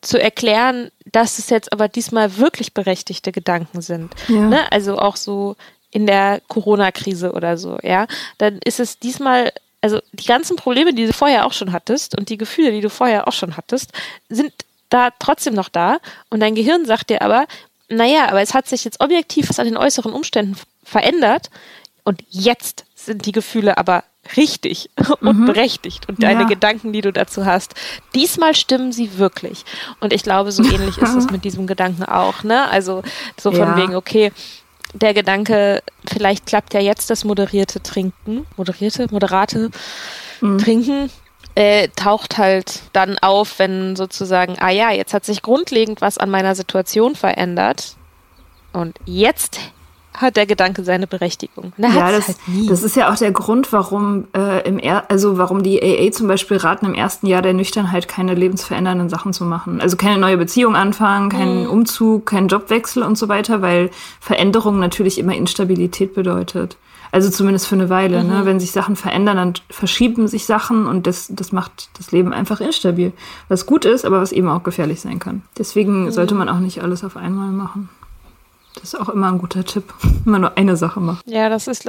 [0.01, 4.13] zu erklären, dass es jetzt aber diesmal wirklich berechtigte Gedanken sind.
[4.27, 4.41] Ja.
[4.41, 4.71] Ne?
[4.71, 5.55] Also auch so
[5.91, 8.07] in der Corona-Krise oder so, ja.
[8.37, 12.29] Dann ist es diesmal, also die ganzen Probleme, die du vorher auch schon hattest und
[12.29, 13.91] die Gefühle, die du vorher auch schon hattest,
[14.29, 14.51] sind
[14.89, 15.97] da trotzdem noch da.
[16.29, 17.45] Und dein Gehirn sagt dir aber,
[17.89, 21.49] naja, aber es hat sich jetzt objektiv was an den äußeren Umständen verändert
[22.03, 24.03] und jetzt sind die Gefühle aber
[24.35, 24.89] richtig
[25.21, 26.47] und berechtigt und deine Ja.
[26.47, 27.75] Gedanken, die du dazu hast,
[28.13, 29.63] diesmal stimmen sie wirklich.
[30.01, 32.67] Und ich glaube, so ähnlich ist es mit diesem Gedanken auch, ne?
[32.69, 33.03] Also
[33.39, 33.77] so von Ja.
[33.77, 34.31] wegen, okay,
[34.93, 39.69] der Gedanke, vielleicht klappt ja jetzt das moderierte Trinken, moderierte, moderate
[40.39, 41.09] Trinken,
[41.57, 46.29] äh, taucht halt dann auf, wenn sozusagen, ah ja, jetzt hat sich grundlegend was an
[46.29, 47.95] meiner Situation verändert
[48.73, 49.59] und jetzt
[50.13, 51.73] hat der Gedanke seine Berechtigung.
[51.77, 52.37] Na, Ja, das, halt
[52.69, 56.27] das ist ja auch der Grund, warum äh, im er also warum die AA zum
[56.27, 59.81] Beispiel raten, im ersten Jahr der Nüchternheit keine lebensverändernden Sachen zu machen.
[59.81, 61.69] Also keine neue Beziehung anfangen, keinen Mhm.
[61.71, 63.89] Umzug, keinen Jobwechsel und so weiter, weil
[64.19, 66.77] Veränderung natürlich immer Instabilität bedeutet.
[67.11, 68.23] Also zumindest für eine Weile.
[68.23, 68.29] Mhm.
[68.29, 68.45] Ne?
[68.45, 72.59] Wenn sich Sachen verändern, dann verschieben sich Sachen und das, das macht das Leben einfach
[72.61, 73.13] instabil.
[73.47, 75.41] Was gut ist, aber was eben auch gefährlich sein kann.
[75.57, 76.11] Deswegen Mhm.
[76.11, 77.89] sollte man auch nicht alles auf einmal machen.
[78.75, 79.91] Das ist auch immer ein guter Tipp.
[80.25, 81.21] Immer nur eine Sache machen.
[81.25, 81.85] Ja, das ist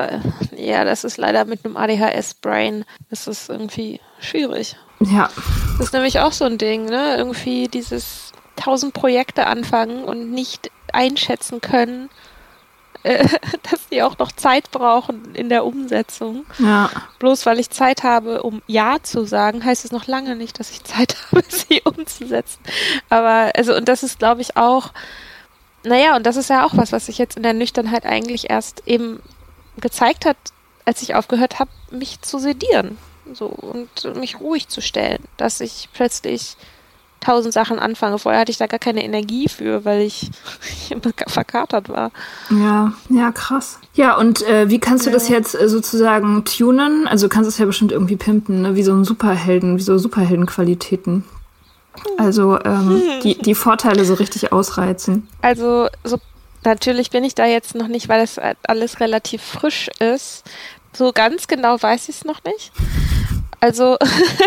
[0.56, 4.76] ja, das ist leider mit einem ADHS-Brain, ist irgendwie schwierig.
[5.00, 5.28] Ja,
[5.76, 7.16] Das ist nämlich auch so ein Ding, ne?
[7.18, 12.08] Irgendwie dieses tausend Projekte anfangen und nicht einschätzen können,
[13.02, 13.26] äh,
[13.70, 16.44] dass die auch noch Zeit brauchen in der Umsetzung.
[16.58, 16.90] ja.
[17.18, 20.70] Bloß weil ich Zeit habe, um Ja zu sagen, heißt es noch lange nicht, dass
[20.70, 22.60] ich Zeit habe, sie umzusetzen.
[23.08, 24.92] Aber, also, und das ist, glaube ich, auch,
[25.84, 28.82] naja, und das ist ja auch was, was sich jetzt in der Nüchternheit eigentlich erst
[28.86, 29.22] eben
[29.76, 30.36] gezeigt hat,
[30.84, 32.98] als ich aufgehört habe, mich zu sedieren.
[33.32, 36.56] So, und mich ruhig zu stellen, dass ich plötzlich
[37.20, 38.18] tausend Sachen anfange.
[38.18, 40.30] Vorher hatte ich da gar keine Energie für, weil ich
[40.90, 42.10] immer verkatert war.
[42.50, 43.78] Ja, ja, krass.
[43.94, 47.06] Ja, und äh, wie kannst du das jetzt äh, sozusagen tunen?
[47.08, 48.74] Also du kannst es ja bestimmt irgendwie pimpen, ne?
[48.76, 51.24] wie so ein Superhelden, wie so Superheldenqualitäten.
[52.16, 55.28] Also ähm, die, die Vorteile so richtig ausreizen.
[55.42, 56.18] Also, so,
[56.64, 60.44] natürlich bin ich da jetzt noch nicht, weil das alles relativ frisch ist.
[60.92, 62.72] So ganz genau weiß ich es noch nicht.
[63.60, 63.96] Also,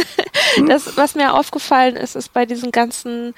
[0.67, 3.33] das, was mir aufgefallen ist, ist bei diesen ganzen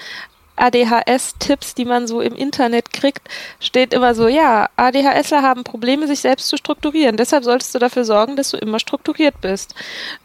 [0.56, 6.20] ADHS-Tipps, die man so im Internet kriegt, steht immer so, ja, ADHSler haben Probleme, sich
[6.20, 7.16] selbst zu strukturieren.
[7.16, 9.74] Deshalb solltest du dafür sorgen, dass du immer strukturiert bist.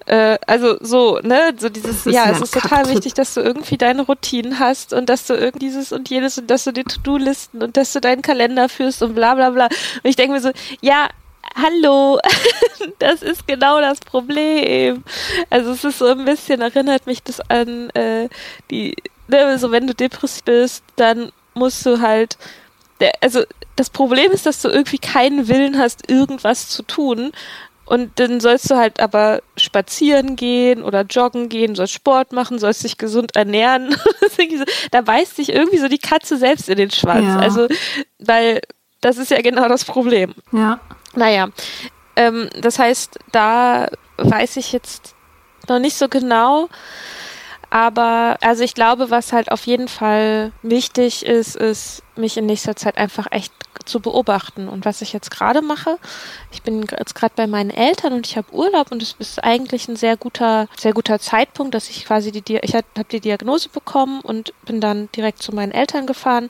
[0.05, 4.03] Äh, also so, ne, so dieses, ja, es ist total wichtig, dass du irgendwie deine
[4.03, 7.75] Routinen hast und dass du irgendwie dieses und jenes und dass du die To-Do-Listen und
[7.75, 9.65] dass du deinen Kalender führst und bla bla bla.
[9.65, 11.09] Und ich denke mir so, ja,
[11.55, 12.19] hallo,
[12.99, 15.03] das ist genau das Problem.
[15.49, 18.29] Also es ist so ein bisschen, erinnert mich das an äh,
[18.71, 18.95] die,
[19.27, 22.37] ne, so wenn du depressiv bist, dann musst du halt,
[22.99, 23.43] der, also
[23.75, 27.31] das Problem ist, dass du irgendwie keinen Willen hast, irgendwas zu tun.
[27.85, 32.83] Und dann sollst du halt aber spazieren gehen oder joggen gehen, sollst Sport machen, sollst
[32.83, 33.95] dich gesund ernähren.
[34.91, 37.25] da beißt sich irgendwie so die Katze selbst in den Schwanz.
[37.25, 37.39] Ja.
[37.39, 37.67] Also,
[38.19, 38.61] weil
[39.01, 40.35] das ist ja genau das Problem.
[40.51, 40.79] Ja.
[41.15, 41.49] Naja,
[42.15, 43.87] ähm, das heißt, da
[44.17, 45.15] weiß ich jetzt
[45.67, 46.69] noch nicht so genau.
[47.71, 52.75] Aber also ich glaube, was halt auf jeden Fall wichtig ist, ist, mich in nächster
[52.75, 53.53] Zeit einfach echt
[53.85, 54.67] zu beobachten.
[54.67, 55.97] Und was ich jetzt gerade mache,
[56.51, 59.87] ich bin jetzt gerade bei meinen Eltern und ich habe Urlaub und es ist eigentlich
[59.87, 64.21] ein sehr guter, sehr guter Zeitpunkt, dass ich quasi die, ich habe die Diagnose bekommen
[64.21, 66.49] und bin dann direkt zu meinen Eltern gefahren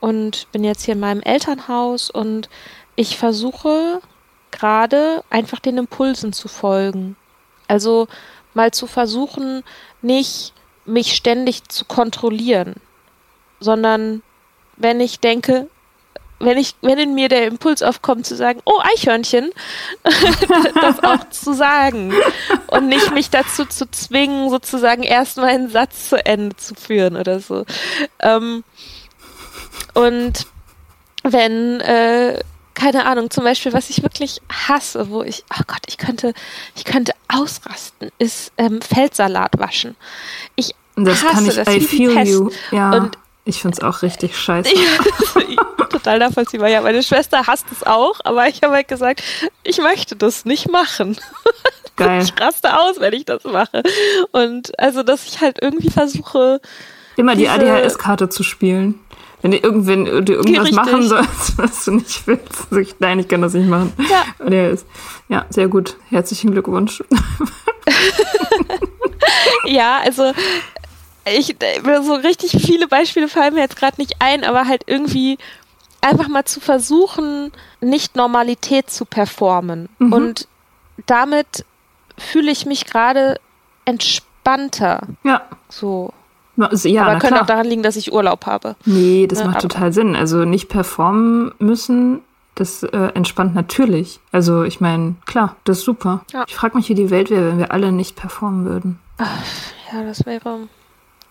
[0.00, 2.48] und bin jetzt hier in meinem Elternhaus und
[2.98, 4.00] ich versuche
[4.50, 7.14] gerade einfach den Impulsen zu folgen.
[7.68, 8.08] Also
[8.54, 9.62] mal zu versuchen,
[10.02, 10.52] nicht
[10.84, 12.74] mich ständig zu kontrollieren,
[13.60, 14.24] sondern
[14.76, 15.68] wenn ich denke,
[16.40, 19.52] wenn ich, wenn in mir der Impuls aufkommt zu sagen, oh Eichhörnchen,
[20.80, 22.12] das auch zu sagen
[22.66, 27.38] und nicht mich dazu zu zwingen, sozusagen erstmal einen Satz zu Ende zu führen oder
[27.38, 27.64] so.
[28.18, 28.64] Ähm,
[29.94, 30.48] und
[31.22, 32.40] wenn äh,
[32.78, 36.32] keine Ahnung, zum Beispiel, was ich wirklich hasse, wo ich, oh Gott, ich könnte,
[36.76, 39.96] ich könnte ausrasten, ist ähm, Feldsalat waschen.
[40.54, 42.30] Ich das hasse kann ich, das I feel Pest.
[42.30, 42.50] you.
[42.70, 44.70] Ja, Und ich finde es auch richtig scheiße.
[44.74, 46.68] ja, total nachvollziehbar.
[46.68, 49.22] Ja, meine Schwester hasst es auch, aber ich habe halt gesagt,
[49.64, 51.18] ich möchte das nicht machen.
[51.96, 52.22] Geil.
[52.22, 53.82] Ich raste aus, wenn ich das mache.
[54.30, 56.60] Und also, dass ich halt irgendwie versuche,
[57.16, 59.00] Immer die ADHS-Karte zu spielen.
[59.42, 60.74] Wenn du irgendwen du irgendwas Richtig.
[60.76, 62.70] machen sollst, was du nicht willst.
[62.70, 63.92] sag ich, Nein, ich kann das nicht machen.
[64.10, 64.24] Ja.
[65.28, 65.96] Ja, sehr gut.
[66.08, 67.02] Herzlichen Glückwunsch.
[69.64, 70.32] Ja, also
[71.26, 71.56] ich
[72.02, 75.38] so richtig viele Beispiele fallen mir jetzt gerade nicht ein, aber halt irgendwie
[76.00, 79.88] einfach mal zu versuchen, nicht Normalität zu performen.
[79.98, 80.12] Mhm.
[80.12, 80.48] Und
[81.06, 81.64] damit
[82.16, 83.38] fühle ich mich gerade
[83.84, 85.02] entspannter.
[85.22, 85.42] Ja.
[85.68, 86.12] So.
[86.66, 87.42] Also, ja, aber könnte klar.
[87.42, 88.76] auch daran liegen, dass ich Urlaub habe.
[88.84, 90.16] Nee, das Ja, macht aber- total Sinn.
[90.16, 92.20] Also nicht performen müssen,
[92.54, 94.18] das äh, entspannt natürlich.
[94.32, 96.24] Also ich meine, klar, das ist super.
[96.32, 96.44] Ja.
[96.48, 98.98] Ich frage mich, wie die Welt wäre, wenn wir alle nicht performen würden.
[99.92, 100.68] Ja, das wäre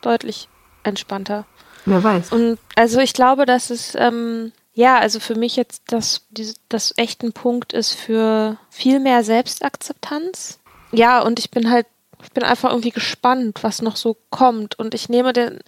[0.02, 0.48] deutlich
[0.84, 1.46] entspannter.
[1.86, 2.32] Wer weiß.
[2.32, 6.28] Und also ich glaube, dass es ähm, ja, also für mich jetzt das,
[6.70, 10.60] das echt ein Punkt ist für viel mehr Selbstakzeptanz.
[10.92, 11.86] Ja, und ich bin halt,
[12.24, 14.78] ich bin einfach irgendwie gespannt, was noch so kommt.
[14.80, 15.60] Und ich nehme den,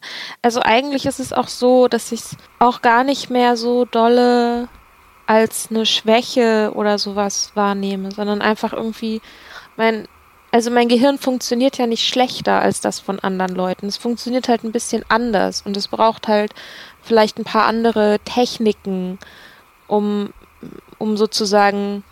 [0.42, 4.68] also eigentlich ist es auch so, dass ich es auch gar nicht mehr so dolle
[5.28, 9.22] als eine Schwäche oder sowas wahrnehme, sondern einfach irgendwie
[9.78, 10.08] mein,
[10.52, 13.86] also mein Gehirn funktioniert ja nicht schlechter als das von anderen Leuten.
[13.86, 16.54] Es funktioniert halt ein bisschen anders und es braucht halt
[17.04, 19.20] vielleicht ein paar andere Techniken,
[19.88, 20.34] um,
[20.98, 22.04] um sozusagen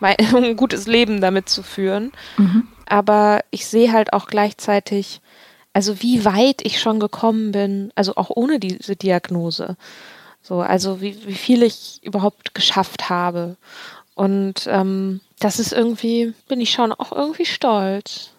[0.00, 2.12] mein, um ein gutes Leben damit zu führen.
[2.88, 5.20] Aber ich sehe halt auch gleichzeitig,
[5.72, 9.76] also wie weit ich schon gekommen bin, also auch ohne diese Diagnose.
[10.40, 13.56] So, also wie, wie viel ich überhaupt geschafft habe.
[14.14, 18.30] Und ähm, das ist irgendwie, bin ich schon auch irgendwie stolz.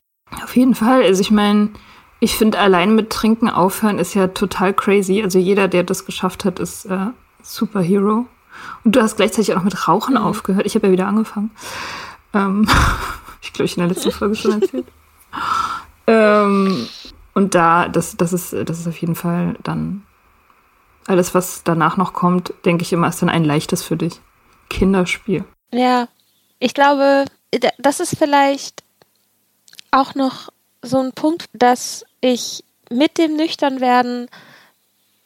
[0.44, 1.04] Auf jeden Fall.
[1.04, 1.70] Also ich meine,
[2.20, 5.22] ich finde allein mit Trinken aufhören ist ja total crazy.
[5.24, 7.08] Also jeder, der das geschafft hat, ist äh,
[7.42, 8.26] Superhero.
[8.84, 10.66] Und du hast gleichzeitig auch noch mit Rauchen aufgehört.
[10.66, 11.52] Ich habe ja wieder angefangen.
[12.34, 12.68] Ähm,
[13.42, 14.86] ich glaube, ich in der letzten Folge schon erzählt.
[16.08, 16.88] ähm,
[17.34, 20.06] und da, das, das ist, das ist auf jeden Fall dann
[21.08, 24.20] alles, was danach noch kommt, denke ich immer, ist dann ein leichtes für dich.
[24.70, 25.44] Kinderspiel.
[25.72, 26.08] Ja,
[26.60, 28.84] ich glaube, da- das ist vielleicht
[29.92, 30.50] auch noch
[30.82, 34.28] so ein Punkt, dass ich mit dem Nüchternwerden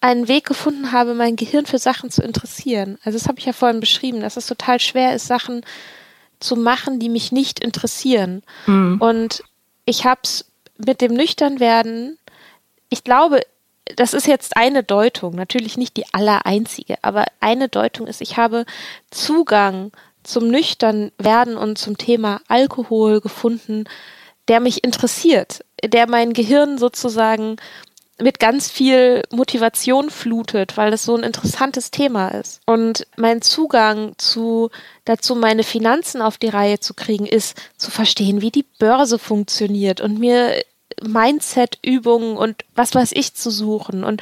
[0.02, 2.98] einen Weg gefunden habe, mein Gehirn für Sachen zu interessieren.
[3.04, 5.66] Also das habe ich ja vorhin beschrieben, dass es total schwer ist, Sachen
[6.44, 8.44] zu machen, die mich nicht interessieren.
[9.00, 9.44] Und
[9.86, 10.46] ich habe es
[10.78, 12.18] mit dem Nüchternwerden,
[12.90, 13.42] ich glaube,
[13.96, 18.66] das ist jetzt eine Deutung, natürlich nicht die allereinzige, aber eine Deutung ist, ich habe
[19.12, 19.92] Zugang
[20.24, 23.86] zum Nüchternwerden und zum Thema Alkohol gefunden,
[24.48, 27.58] der mich interessiert, der mein Gehirn sozusagen
[28.22, 32.62] mit ganz viel Motivation flutet, weil das so ein interessantes Thema ist.
[32.66, 34.70] Und mein Zugang zu
[35.06, 40.00] dazu, meine Finanzen auf die Reihe zu kriegen, ist zu verstehen, wie die Börse funktioniert
[40.00, 40.64] und mir
[41.02, 44.04] Mindset-Übungen und was weiß ich zu suchen.
[44.04, 44.22] Und,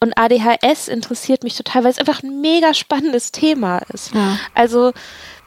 [0.00, 4.14] und ADHS interessiert mich total, weil es einfach ein mega spannendes Thema ist.
[4.14, 4.38] Ja.
[4.54, 4.92] Also,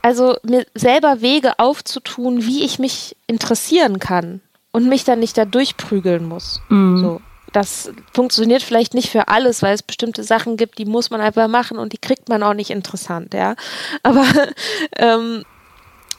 [0.02, 5.46] also mir selber Wege aufzutun, wie ich mich interessieren kann und mich dann nicht da
[5.46, 6.62] durchprügeln muss.
[7.00, 7.22] So.
[7.56, 11.47] Das funktioniert vielleicht nicht für alles, weil es bestimmte Sachen gibt, die muss man einfach
[11.47, 13.56] machen und die kriegt man auch nicht interessant, ja.
[14.03, 14.26] Aber
[14.97, 15.45] ähm,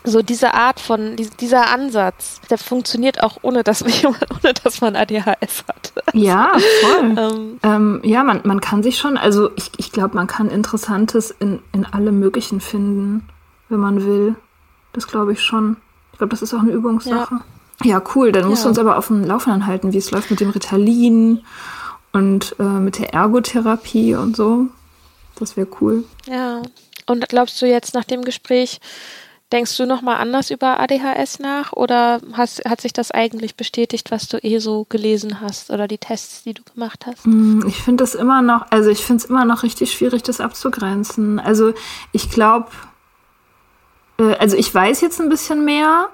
[0.03, 5.65] so diese Art von, dieser Ansatz, der funktioniert auch ohne, dass, ohne dass man ADHS
[5.69, 5.93] hat.
[6.15, 7.19] Ja, voll.
[7.19, 11.33] ähm, ähm, ja, man, man kann sich schon, also ich, ich glaube, man kann Interessantes
[11.33, 13.29] in, in allem Möglichen finden,
[13.69, 14.37] wenn man will.
[14.95, 15.77] Das glaube ich schon.
[16.13, 17.35] Ich glaube, das ist auch eine Übungssache.
[17.35, 17.45] Ja,
[17.83, 18.33] ja cool.
[18.33, 18.65] Dann musst ja.
[18.65, 21.43] du uns aber auf dem Laufenden halten, wie es läuft mit dem Ritalin
[22.13, 24.67] und äh, mit der Ergotherapie und so.
[25.39, 26.05] Das wäre cool.
[26.27, 26.63] Ja.
[27.07, 28.81] Und glaubst du jetzt nach dem Gespräch,
[29.53, 34.27] Denkst du nochmal anders über ADHS nach oder hast, hat sich das eigentlich bestätigt, was
[34.27, 37.25] du eh so gelesen hast oder die Tests, die du gemacht hast?
[37.25, 40.41] Mm, ich finde das immer noch, also ich finde es immer noch richtig schwierig, das
[40.41, 41.39] abzugrenzen.
[41.39, 41.75] Also
[42.11, 42.71] ich glaube,
[44.19, 46.09] äh, also ich weiß jetzt ein bisschen mehr,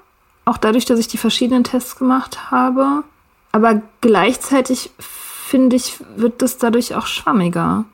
[0.44, 3.04] auch dadurch, dass ich die verschiedenen Tests gemacht habe,
[3.52, 7.84] aber gleichzeitig finde ich, wird das dadurch auch schwammiger.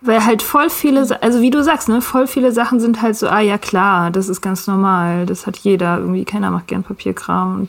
[0.00, 3.28] Weil halt voll viele, also wie du sagst, ne, voll viele Sachen sind halt so,
[3.28, 7.68] ah ja klar, das ist ganz normal, das hat jeder, irgendwie keiner macht gern Papierkram.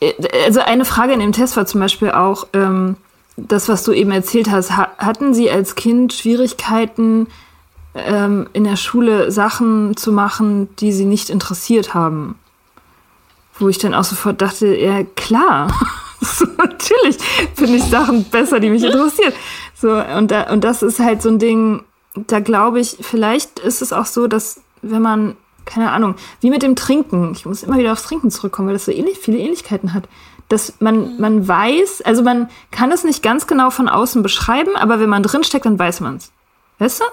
[0.00, 0.12] Äh,
[0.46, 2.96] also eine Frage in dem Test war zum Beispiel auch, ähm,
[3.36, 7.26] das, was du eben erzählt hast, hatten Sie als Kind Schwierigkeiten,
[7.94, 12.38] ähm, in der Schule Sachen zu machen, die Sie nicht interessiert haben?
[13.58, 15.72] Wo ich dann auch sofort dachte, ja klar,
[16.58, 17.18] natürlich
[17.54, 19.32] finde ich Sachen besser, die mich interessieren.
[19.74, 21.84] So, und, da, und das ist halt so ein Ding,
[22.14, 26.62] da glaube ich, vielleicht ist es auch so, dass wenn man, keine Ahnung, wie mit
[26.62, 29.94] dem Trinken, ich muss immer wieder aufs Trinken zurückkommen, weil das so ähnlich, viele Ähnlichkeiten
[29.94, 30.08] hat,
[30.48, 35.00] dass man, man weiß, also man kann es nicht ganz genau von außen beschreiben, aber
[35.00, 36.32] wenn man drinsteckt, dann weiß man es.
[36.78, 37.04] Weißt du?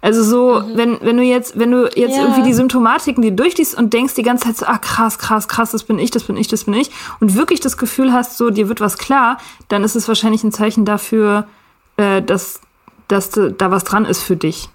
[0.00, 0.76] Also so, mhm.
[0.76, 2.22] wenn, wenn du jetzt, wenn du jetzt ja.
[2.22, 5.72] irgendwie die Symptomatiken die durchliest und denkst die ganze Zeit so, ah krass, krass, krass,
[5.72, 6.90] das bin ich, das bin ich, das bin ich,
[7.20, 9.38] und wirklich das Gefühl hast, so, dir wird was klar,
[9.68, 11.48] dann ist es wahrscheinlich ein Zeichen dafür,
[11.96, 12.60] äh, dass,
[13.08, 14.68] dass da was dran ist für dich.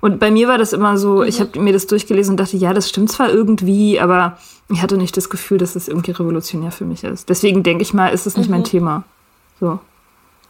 [0.00, 1.24] Und bei mir war das immer so, mhm.
[1.24, 4.38] ich habe mir das durchgelesen und dachte, ja, das stimmt zwar irgendwie, aber
[4.68, 7.30] ich hatte nicht das Gefühl, dass es irgendwie revolutionär für mich ist.
[7.30, 8.56] Deswegen denke ich mal, ist es nicht mhm.
[8.56, 9.04] mein Thema.
[9.60, 9.80] So.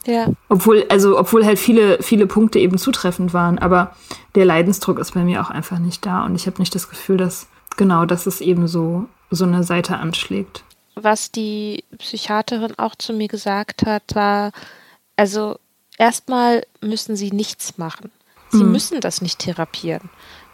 [0.08, 0.28] Ja.
[0.48, 3.94] Obwohl, also, obwohl halt viele, viele Punkte eben zutreffend waren, aber
[4.34, 7.18] der Leidensdruck ist bei mir auch einfach nicht da und ich habe nicht das Gefühl,
[7.18, 7.46] dass,
[7.76, 10.64] genau, dass es eben so, so eine Seite anschlägt.
[10.94, 14.52] Was die Psychiaterin auch zu mir gesagt hat, war,
[15.14, 15.58] also
[15.98, 18.10] erstmal müssen sie nichts machen.
[18.50, 18.72] Sie mhm.
[18.72, 20.08] müssen das nicht therapieren.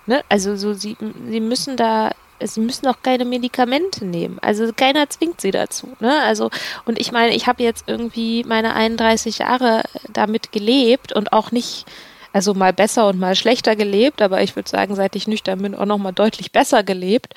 [0.07, 0.23] Ne?
[0.29, 0.97] Also so, sie,
[1.29, 2.11] sie müssen da,
[2.43, 4.39] sie müssen auch keine Medikamente nehmen.
[4.41, 5.89] Also keiner zwingt sie dazu.
[6.01, 6.21] Ne?
[6.23, 6.51] Also,
[6.85, 9.83] und ich meine, ich habe jetzt irgendwie meine 31 Jahre
[10.13, 11.87] damit gelebt und auch nicht,
[12.33, 15.75] also mal besser und mal schlechter gelebt, aber ich würde sagen, seit ich nüchtern bin,
[15.75, 17.35] auch nochmal deutlich besser gelebt.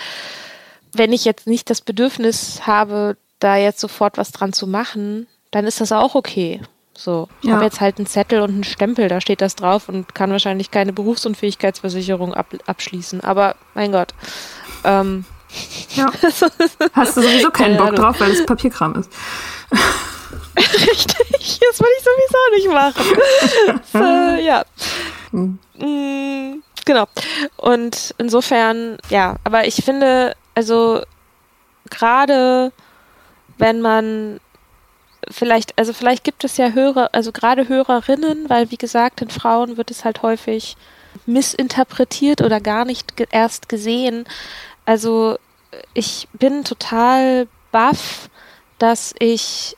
[0.93, 5.66] Wenn ich jetzt nicht das Bedürfnis habe, da jetzt sofort was dran zu machen, dann
[5.66, 6.62] ist das auch okay.
[6.98, 7.56] So, ich ja.
[7.56, 10.72] habe jetzt halt einen Zettel und einen Stempel, da steht das drauf und kann wahrscheinlich
[10.72, 13.22] keine Berufsunfähigkeitsversicherung ab, abschließen.
[13.22, 14.16] Aber mein Gott.
[14.84, 15.24] Ähm,
[15.91, 16.08] ja.
[16.93, 19.12] Hast du sowieso keinen Bock drauf, weil es Papierkram ist.
[20.58, 23.82] Richtig, das will ich sowieso nicht machen.
[23.93, 24.66] so, ja.
[25.30, 25.60] Hm.
[25.78, 27.06] Mm, genau.
[27.58, 31.04] Und insofern, ja, aber ich finde, also
[31.91, 32.72] gerade
[33.60, 34.39] wenn man
[35.32, 39.78] vielleicht, also vielleicht gibt es ja Hörer, also gerade Hörerinnen, weil wie gesagt, in Frauen
[39.78, 40.78] wird es halt häufig
[41.26, 44.26] missinterpretiert oder gar nicht ge erst gesehen.
[44.86, 45.38] Also
[45.94, 48.30] ich bin total baff,
[48.80, 49.76] dass ich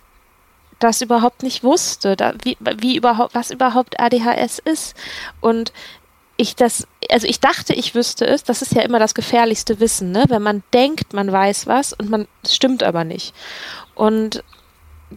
[0.80, 4.95] das überhaupt nicht wusste, da, wie, wie überhaupt, was überhaupt ADHS ist.
[5.41, 5.74] Und
[6.38, 10.12] ich das, also ich dachte, ich wüsste es, das ist ja immer das gefährlichste Wissen,
[10.12, 10.24] ne?
[10.30, 13.34] Wenn man denkt, man weiß was und man, es stimmt aber nicht.
[13.93, 14.43] Und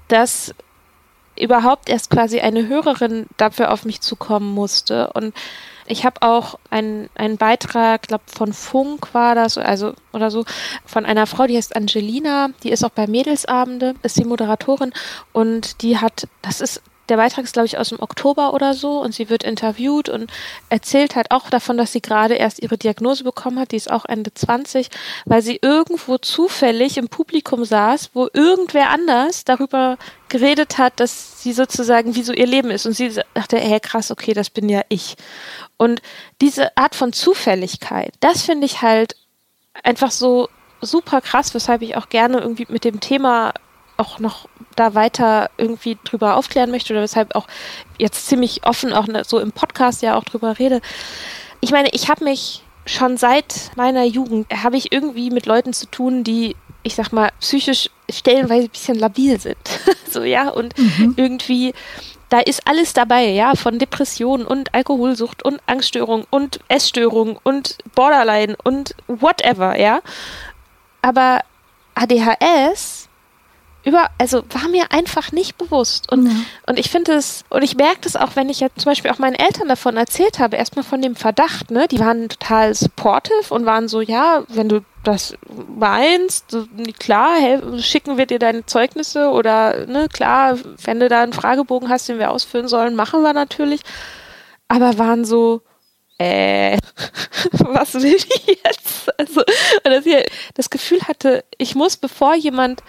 [0.08, 0.54] dass
[1.38, 5.10] überhaupt erst quasi eine Hörerin dafür auf mich zukommen musste.
[5.12, 5.34] Und
[5.86, 10.44] ich habe auch einen, Beitrag, glaube von Funk war das, also oder so,
[10.84, 14.92] von einer Frau, die heißt Angelina, die ist auch bei Mädelsabende, ist die Moderatorin
[15.32, 19.00] und die hat, das ist der Beitrag ist, glaube ich, aus dem Oktober oder so
[19.00, 20.30] und sie wird interviewt und
[20.68, 24.04] erzählt halt auch davon, dass sie gerade erst ihre Diagnose bekommen hat, die ist auch
[24.04, 24.88] Ende 20,
[25.24, 29.98] weil sie irgendwo zufällig im Publikum saß, wo irgendwer anders darüber
[30.28, 34.10] geredet hat, dass sie sozusagen, wie so ihr Leben ist und sie dachte, hey krass,
[34.10, 35.16] okay, das bin ja ich.
[35.76, 36.00] Und
[36.40, 39.16] diese Art von Zufälligkeit, das finde ich halt
[39.82, 40.48] einfach so
[40.80, 43.52] super krass, weshalb ich auch gerne irgendwie mit dem Thema
[43.96, 47.46] auch noch da weiter irgendwie drüber aufklären möchte oder weshalb auch
[47.98, 50.80] jetzt ziemlich offen auch ne, so im Podcast ja auch drüber rede.
[51.60, 55.86] Ich meine, ich habe mich schon seit meiner Jugend habe ich irgendwie mit Leuten zu
[55.86, 59.58] tun, die ich sag mal psychisch stellenweise ein bisschen labil sind.
[60.10, 61.14] so ja und mhm.
[61.16, 61.74] irgendwie
[62.32, 68.56] da ist alles dabei, ja, von Depression und Alkoholsucht und Angststörung und Essstörung und Borderline
[68.64, 70.00] und whatever, ja.
[71.02, 71.40] Aber
[71.94, 73.01] ADHS
[73.84, 76.10] über, also war mir einfach nicht bewusst.
[76.12, 76.32] Und, ja.
[76.66, 79.18] und ich finde es, und ich merke das auch, wenn ich jetzt zum Beispiel auch
[79.18, 83.66] meinen Eltern davon erzählt habe, erstmal von dem Verdacht, ne, die waren total supportive und
[83.66, 85.34] waren so, ja, wenn du das
[85.76, 86.56] meinst,
[87.00, 87.30] klar,
[87.78, 92.18] schicken wir dir deine Zeugnisse oder, ne, klar, wenn du da einen Fragebogen hast, den
[92.18, 93.80] wir ausfüllen sollen, machen wir natürlich.
[94.68, 95.62] Aber waren so,
[96.18, 96.78] äh,
[97.52, 99.18] was will die jetzt?
[99.18, 99.42] Also,
[99.82, 102.82] dass ich das Gefühl hatte, ich muss, bevor jemand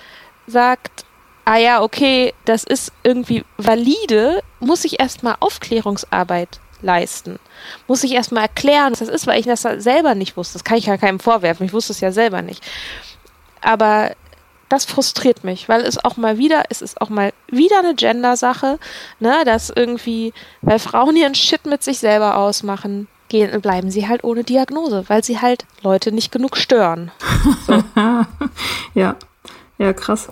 [0.48, 1.06] sagt,
[1.46, 7.39] ah ja, okay, das ist irgendwie valide, muss ich erstmal Aufklärungsarbeit leisten.
[7.88, 10.54] Muss ich erstmal erklären, was das ist, weil ich das selber nicht wusste.
[10.54, 12.64] Das kann ich ja keinem vorwerfen, ich wusste es ja selber nicht.
[13.62, 14.12] Aber
[14.70, 18.80] das frustriert mich, weil es auch mal wieder, es ist auch mal wieder eine Gender-Sache,
[19.20, 24.24] ne, dass irgendwie, weil Frauen ihren Shit mit sich selber ausmachen, gehen, bleiben sie halt
[24.24, 27.12] ohne Diagnose, weil sie halt Leute nicht genug stören.
[27.68, 27.84] So.
[28.94, 29.16] ja,
[29.84, 30.29] ja, krass.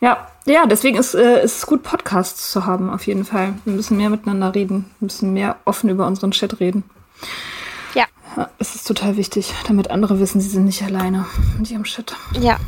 [0.00, 3.54] Ja, ja, deswegen ist, äh, ist es gut, Podcasts zu haben, auf jeden Fall.
[3.64, 6.84] Wir müssen mehr miteinander reden, wir müssen mehr offen über unseren Chat reden.
[7.94, 8.04] Ja.
[8.36, 8.48] ja.
[8.58, 11.26] Es ist total wichtig, damit andere wissen, sie sind nicht alleine
[11.58, 12.14] mit ihrem Shit.
[12.40, 12.58] Ja.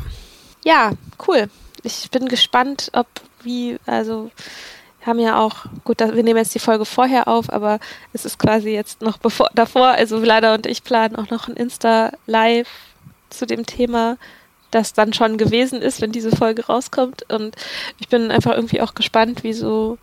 [0.63, 0.91] Ja,
[1.27, 1.49] cool.
[1.83, 3.07] Ich bin gespannt, ob
[3.43, 4.29] wie, also
[5.05, 7.79] haben ja auch, gut, wir nehmen jetzt die Folge vorher auf, aber
[8.13, 11.55] es ist quasi jetzt noch bevor, davor, also Vlada und ich planen auch noch ein
[11.55, 12.69] Insta-Live
[13.31, 14.17] zu dem Thema
[14.71, 17.31] das dann schon gewesen ist, wenn diese Folge rauskommt.
[17.31, 17.55] Und
[17.99, 19.97] ich bin einfach irgendwie auch gespannt, wie so,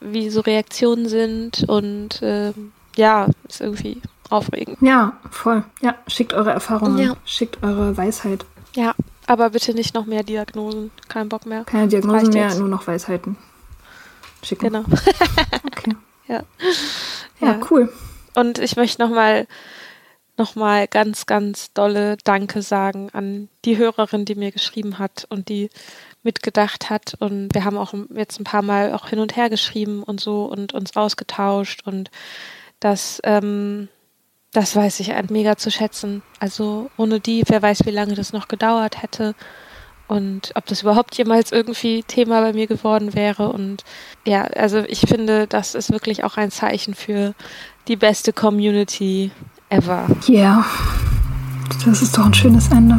[0.00, 1.64] wie so Reaktionen sind.
[1.68, 2.52] Und äh,
[2.96, 4.78] ja, ist irgendwie aufregend.
[4.80, 5.64] Ja, voll.
[5.80, 7.16] Ja, schickt eure Erfahrungen, ja.
[7.24, 8.44] schickt eure Weisheit.
[8.74, 8.94] Ja,
[9.26, 10.90] aber bitte nicht noch mehr Diagnosen.
[11.08, 11.64] Kein Bock mehr.
[11.64, 12.58] Keine Diagnosen mehr, jetzt.
[12.58, 13.36] nur noch Weisheiten.
[14.42, 14.66] Schicken.
[14.66, 14.84] Genau.
[15.66, 15.96] okay.
[16.28, 16.44] Ja.
[17.40, 17.48] ja.
[17.48, 17.92] Ja, cool.
[18.34, 19.48] Und ich möchte nochmal
[20.36, 25.70] nochmal ganz, ganz dolle Danke sagen an die Hörerin, die mir geschrieben hat und die
[26.22, 27.14] mitgedacht hat.
[27.18, 30.44] Und wir haben auch jetzt ein paar Mal auch hin und her geschrieben und so
[30.44, 31.82] und uns ausgetauscht.
[31.84, 32.10] Und
[32.80, 33.88] das, ähm,
[34.52, 36.22] das weiß ich mega zu schätzen.
[36.40, 39.34] Also ohne die, wer weiß, wie lange das noch gedauert hätte.
[40.08, 43.48] Und ob das überhaupt jemals irgendwie Thema bei mir geworden wäre.
[43.48, 43.84] Und
[44.26, 47.34] ja, also ich finde, das ist wirklich auch ein Zeichen für
[47.88, 49.30] die beste Community,
[49.72, 50.06] ever.
[50.26, 50.34] Ja.
[50.34, 50.64] Yeah.
[51.84, 52.96] Das ist doch ein schönes Ende.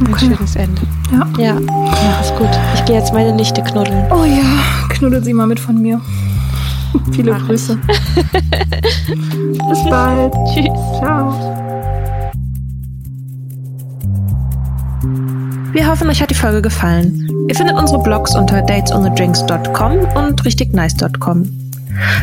[0.00, 0.12] Okay.
[0.12, 0.82] Ein schönes Ende.
[1.10, 1.26] Ja.
[1.38, 2.50] Ja, ja ist gut.
[2.74, 4.04] Ich gehe jetzt meine Nichte knuddeln.
[4.10, 4.42] Oh ja,
[4.90, 6.00] knuddel sie mal mit von mir.
[7.12, 7.78] Viele Mach Grüße.
[9.68, 10.34] Bis bald.
[10.52, 10.98] Tschüss.
[10.98, 11.32] Ciao.
[15.72, 17.26] Wir hoffen, euch hat die Folge gefallen.
[17.48, 21.61] Ihr findet unsere Blogs unter datesonthedrinks.com und richtignice.com.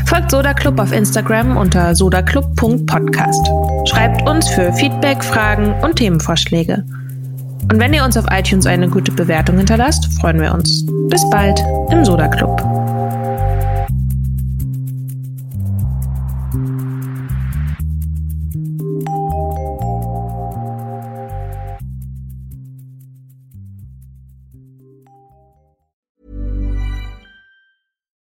[0.06, 3.52] Folgt Soda Club auf Instagram unter sodaclub.podcast.
[3.86, 6.84] Schreibt uns für Feedback, Fragen und Themenvorschläge.
[7.72, 10.86] Und wenn ihr uns auf iTunes eine gute Bewertung hinterlasst, freuen wir uns.
[11.10, 11.60] Bis bald
[11.92, 12.79] im Soda Club.